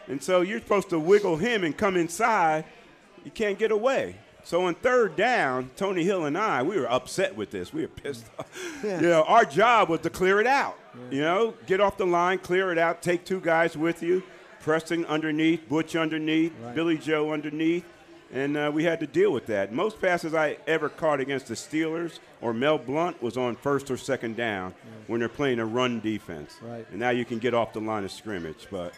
[0.07, 2.65] and so you're supposed to wiggle him and come inside.
[3.23, 4.15] You can't get away.
[4.43, 7.73] So on third down, Tony Hill and I, we were upset with this.
[7.73, 8.47] We were pissed off.
[8.83, 9.01] Yeah.
[9.01, 10.77] You know, our job was to clear it out.
[11.11, 14.23] You know, get off the line, clear it out, take two guys with you,
[14.61, 17.85] Preston underneath, Butch underneath, Billy Joe underneath,
[18.33, 19.71] and uh, we had to deal with that.
[19.71, 23.97] Most passes I ever caught against the Steelers or Mel Blount was on first or
[23.97, 24.73] second down
[25.07, 26.55] when they're playing a run defense.
[26.61, 26.85] Right.
[26.91, 28.93] And now you can get off the line of scrimmage, but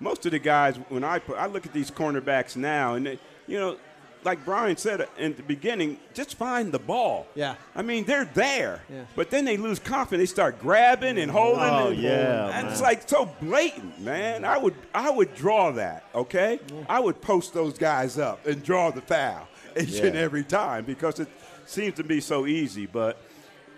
[0.00, 3.18] most of the guys when I put, I look at these cornerbacks now, and they,
[3.46, 3.76] you know,
[4.24, 7.26] like Brian said in the beginning, just find the ball.
[7.34, 7.56] Yeah.
[7.74, 9.04] I mean, they're there, Yeah.
[9.16, 10.30] but then they lose confidence.
[10.30, 11.60] They start grabbing and holding.
[11.64, 14.44] Oh, and, yeah, and it's like so blatant, man.
[14.44, 16.04] I would I would draw that.
[16.14, 19.48] Okay, I would post those guys up and draw the foul
[19.80, 20.06] each Yeah.
[20.06, 21.28] and every time because it
[21.66, 22.86] seems to be so easy.
[22.86, 23.18] But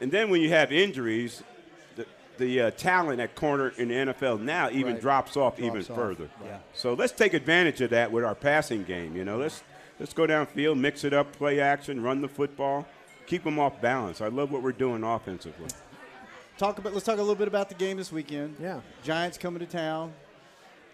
[0.00, 1.42] and then when you have injuries,
[1.96, 2.04] the,
[2.38, 5.00] the uh, talent at corner in the NFL now even Right.
[5.00, 5.96] drops off Drops even off.
[5.98, 6.28] further.
[6.44, 6.58] Yeah.
[6.74, 9.16] So let's take advantage of that with our passing game.
[9.16, 9.62] You know, let's
[9.98, 12.86] let's go downfield, mix it up, play action, run the football,
[13.26, 14.20] keep them off balance.
[14.20, 15.68] I love what we're doing offensively.
[16.58, 16.92] Talk about.
[16.94, 18.56] Let's talk a little bit about the game this weekend.
[18.60, 18.80] Yeah.
[19.02, 20.12] Giants coming to town.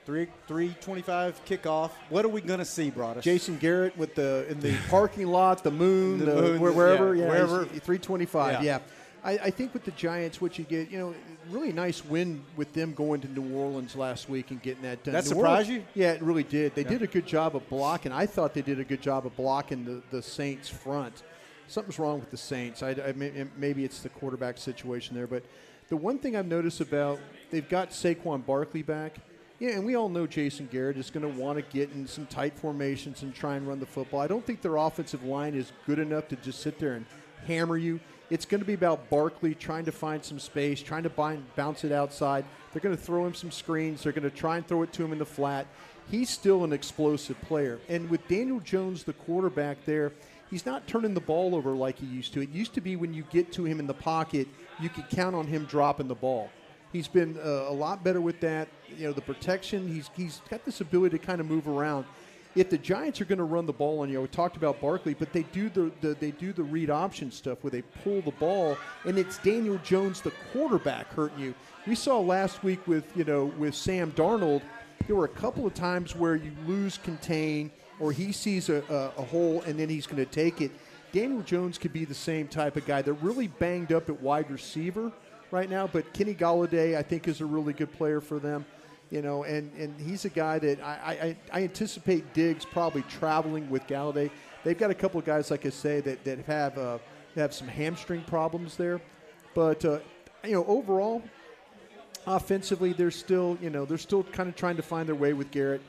[0.07, 1.90] Three three twenty five kickoff.
[2.09, 3.20] What are we gonna see, Broaddus?
[3.22, 7.14] Jason Garrett with the in the parking lot, the moon, The the, moon, where- wherever,
[7.14, 7.64] yeah, yeah, wherever.
[7.66, 8.53] 325.
[8.55, 8.62] Yeah.
[8.62, 8.78] Yeah,
[9.22, 11.14] I, I think with the Giants, what you get, you know,
[11.50, 15.12] really nice win with them going to New Orleans last week and getting that done.
[15.14, 16.02] That New surprised Orleans- you?
[16.02, 16.74] Yeah, it really did.
[16.74, 18.12] They did a good job of blocking.
[18.12, 21.22] I thought they did a good job of blocking the, the Saints front.
[21.68, 22.82] Something's wrong with the Saints.
[22.82, 25.42] I, I may- maybe it's the quarterback situation there, but
[25.88, 27.18] the one thing I've noticed about
[27.50, 29.16] they've got Saquon Barkley back.
[29.58, 32.24] Yeah, and we all know Jason Garrett is going to want to get in some
[32.24, 34.18] tight formations and try and run the football.
[34.20, 37.04] I don't think their offensive line is good enough to just sit there and
[37.46, 38.00] hammer you.
[38.30, 41.82] It's going to be about Barkley trying to find some space, trying to bind, bounce
[41.82, 42.44] it outside.
[42.72, 44.04] They're going to throw him some screens.
[44.04, 45.66] They're going to try and throw it to him in the flat.
[46.08, 47.80] He's still an explosive player.
[47.88, 50.12] And with Daniel Jones, the quarterback there,
[50.48, 52.40] he's not turning the ball over like he used to.
[52.40, 54.46] It used to be when you get to him in the pocket,
[54.80, 56.50] you could count on him dropping the ball.
[56.92, 58.68] He's been uh, a lot better with that.
[58.96, 59.86] You know, the protection.
[59.86, 62.04] He's he's got this ability to kind of move around.
[62.57, 65.14] If the Giants are going to run the ball on you, we talked about Barkley,
[65.14, 68.32] but they do the, the they do the read option stuff where they pull the
[68.32, 71.55] ball, and it's Daniel Jones, the quarterback, hurting you.
[71.86, 74.62] We saw last week with you know with Sam Darnold,
[75.07, 77.70] there were a couple of times where you lose contain
[78.01, 80.72] or he sees a, a, a hole and then he's going to take it.
[81.12, 83.03] Daniel Jones could be the same type of guy.
[83.03, 85.12] They're really banged up at wide receiver
[85.51, 88.64] right now, but Kenny Golladay I think, is a really good player for them.
[89.11, 93.68] You know, and, and he's a guy that I, I, I anticipate Diggs probably traveling
[93.68, 94.30] with Golladay.
[94.62, 96.98] They've got a couple of guys, like I say, that, that have uh,
[97.34, 99.00] have some hamstring problems there.
[99.52, 99.98] But, uh,
[100.44, 101.22] you know, overall,
[102.26, 105.50] offensively, they're still, you know, they're still kind of trying to find their way with
[105.50, 105.82] Garrett.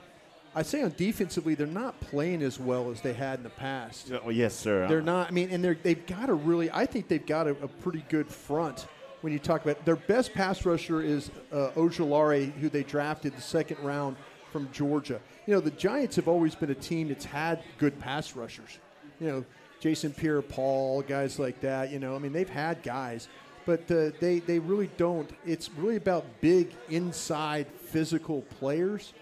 [0.56, 4.12] I say on defensively, they're not playing as well as they had in the past.
[4.26, 4.88] Oh, yes, sir.
[4.88, 5.28] They're not.
[5.28, 6.70] I mean, and they're, they've got a really.
[6.72, 8.88] I think they've got a, a pretty good front.
[9.22, 13.42] When you talk about their best pass rusher is uh, Ojulari, who they drafted the
[13.42, 14.18] second round
[14.52, 15.22] from Georgia.
[15.46, 18.80] You know, the Giants have always been a team that's had good pass rushers.
[19.20, 19.46] You know,
[19.80, 21.92] Jason Pierre-Paul, guys like that.
[21.92, 23.28] You know, I mean, they've had guys,
[23.66, 25.30] but uh, they they really don't.
[25.46, 29.14] It's really about big inside physical players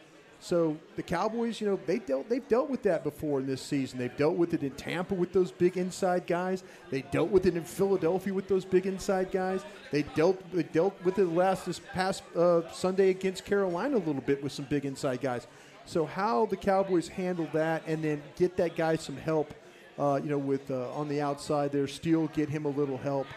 [0.42, 4.00] so the Cowboys, you know, they dealt they've dealt with that before in this season.
[4.00, 6.64] They've dealt with it in Tampa with those big inside guys.
[6.90, 9.66] They dealt with it in Philadelphia with those big inside guys.
[9.92, 14.22] They dealt they dealt with it last this past uh, Sunday against Carolina a little
[14.22, 15.46] bit with some big inside guys.
[15.86, 19.54] So how the Cowboys handle that and then get that guy some help,
[19.98, 23.28] uh, you know, with uh, on the outside there, Steele get him a little help.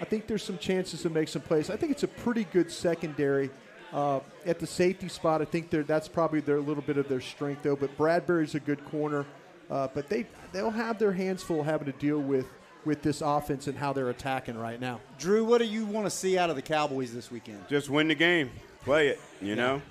[0.00, 1.70] I think there's some chances to make some plays.
[1.70, 3.48] I think it's a pretty good secondary
[3.94, 7.62] uh, at the safety spot, I think that's probably their little bit of their strength,
[7.62, 7.76] though.
[7.76, 9.24] But Bradberry's a good corner,
[9.70, 12.46] uh, but they they'll have their hands full having to deal with
[12.84, 15.00] with this offense and how they're attacking right now.
[15.18, 17.66] Drew, what do you want to see out of the Cowboys this weekend?
[17.68, 18.50] Just win the game,
[18.82, 19.20] play it.
[19.40, 19.54] You yeah.
[19.54, 19.82] know,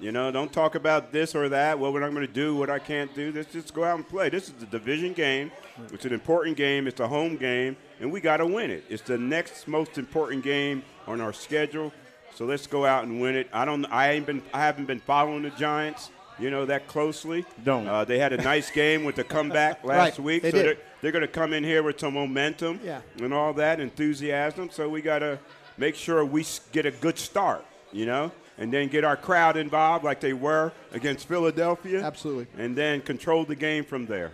[0.00, 1.78] you know, don't talk about this or that.
[1.78, 3.32] What we're not going to do, what I can't do.
[3.32, 4.28] Let's just go out and play.
[4.28, 5.52] This is the division game.
[5.92, 6.88] It's an important game.
[6.88, 8.84] It's a home game, and we got to win it.
[8.88, 11.92] It's the next most important game on our schedule.
[12.36, 13.48] So let's go out and win it.
[13.50, 13.86] I don't.
[13.86, 14.42] I ain't been.
[14.52, 16.10] I haven't been following the Giants.
[16.38, 17.46] You know that closely.
[17.64, 17.88] Don't.
[17.88, 20.42] Uh, they had a nice game with the comeback last right, week.
[20.42, 20.66] They so did.
[20.66, 23.00] they're, they're going to come in here with some momentum yeah.
[23.22, 24.68] and all that enthusiasm.
[24.70, 25.38] So we got to
[25.78, 27.64] make sure we get a good start.
[27.90, 32.02] You know, and then get our crowd involved like they were against Philadelphia.
[32.02, 32.48] Absolutely.
[32.58, 34.32] And then control the game from there.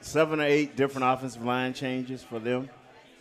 [0.00, 2.70] Seven or eight different offensive line changes for them.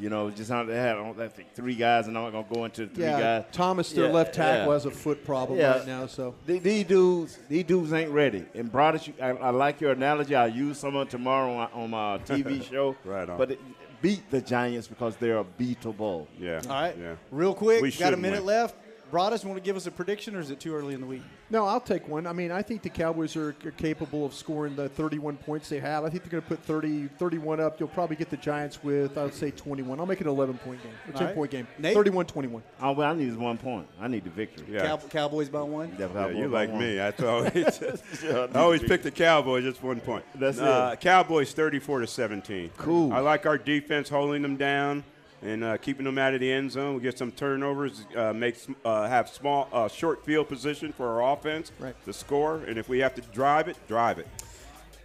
[0.03, 2.65] You know, just how they had I think three guys, and I'm not gonna go
[2.65, 3.45] into the three yeah, guys.
[3.53, 4.73] Thomas, their yeah, left tackle, yeah.
[4.73, 5.77] has a foot problem yeah.
[5.77, 6.07] right now.
[6.07, 8.43] So these dudes, these dudes ain't ready.
[8.53, 10.35] And Broaddus, I, I, like your analogy.
[10.35, 12.97] I'll use some of tomorrow on, on my TV show.
[13.05, 13.37] right on.
[13.37, 13.61] But it,
[14.01, 16.27] beat the Giants because they're beatable.
[16.37, 16.61] Yeah.
[16.67, 16.97] All right.
[16.99, 17.15] Yeah.
[17.31, 18.47] Real quick, we got a minute win.
[18.47, 18.75] left.
[19.09, 21.21] Broaddus, want to give us a prediction, or is it too early in the week?
[21.53, 22.25] No, I'll take one.
[22.25, 25.79] I mean, I think the Cowboys are, are capable of scoring the 31 points they
[25.79, 26.03] have.
[26.03, 27.79] I think they're going to put 30, 31 up.
[27.79, 29.99] You'll probably get the Giants with, I would say, 21.
[29.99, 31.35] I'll make it an 11 point game, a 10 right.
[31.35, 31.67] point game.
[31.79, 32.63] 31 21.
[32.81, 33.87] Oh, well, I need one point.
[34.01, 34.65] I need the victory.
[34.67, 34.87] Yeah.
[34.87, 35.95] Cow- Cowboys by one?
[35.99, 36.79] Yeah, yeah you like one.
[36.79, 36.99] me.
[36.99, 37.83] I always,
[38.23, 40.25] I always pick the Cowboys, just one point.
[40.33, 41.01] That's uh, it.
[41.01, 42.71] Cowboys 34 to 17.
[42.77, 43.13] Cool.
[43.13, 45.03] I like our defense holding them down
[45.43, 46.95] and uh, keeping them out of the end zone.
[46.95, 51.33] We get some turnovers, uh, make uh, have small uh, short field position for our
[51.33, 51.95] offense right.
[52.05, 54.27] to score, and if we have to drive it, drive it.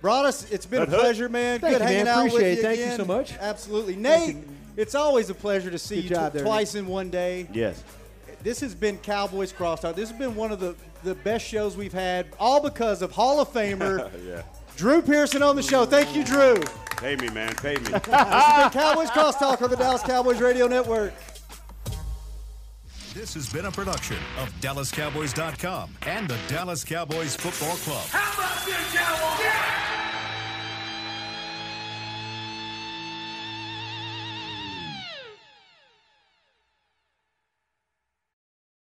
[0.03, 1.59] Broaddus, it's been a pleasure, man.
[1.59, 2.15] Thank Good you, hanging man.
[2.15, 2.57] out Appreciate with it.
[2.57, 2.91] you Thank again.
[2.93, 3.33] you so much.
[3.35, 4.37] Absolutely, Nate.
[4.77, 7.49] It's always a pleasure to see Good you job tw- there, twice in one day.
[7.53, 7.83] Yes.
[8.45, 9.97] This has been Cowboys Crosstalk.
[9.97, 13.41] This has been one of the, the best shows we've had, all because of Hall
[13.41, 14.43] of Famer yeah.
[14.79, 15.85] Drew Pearson on the show.
[15.85, 16.55] Thank you, Drew.
[16.99, 17.53] Pay me, man.
[17.57, 17.83] Pay me.
[17.83, 21.13] this has been Cowboys Crosstalk on the Dallas Cowboys Radio Network.
[23.13, 28.07] This has been a production of DallasCowboys.com and the Dallas Cowboys Football Club.
[28.11, 29.41] How about this, Cowboys?
[29.41, 29.78] Yeah!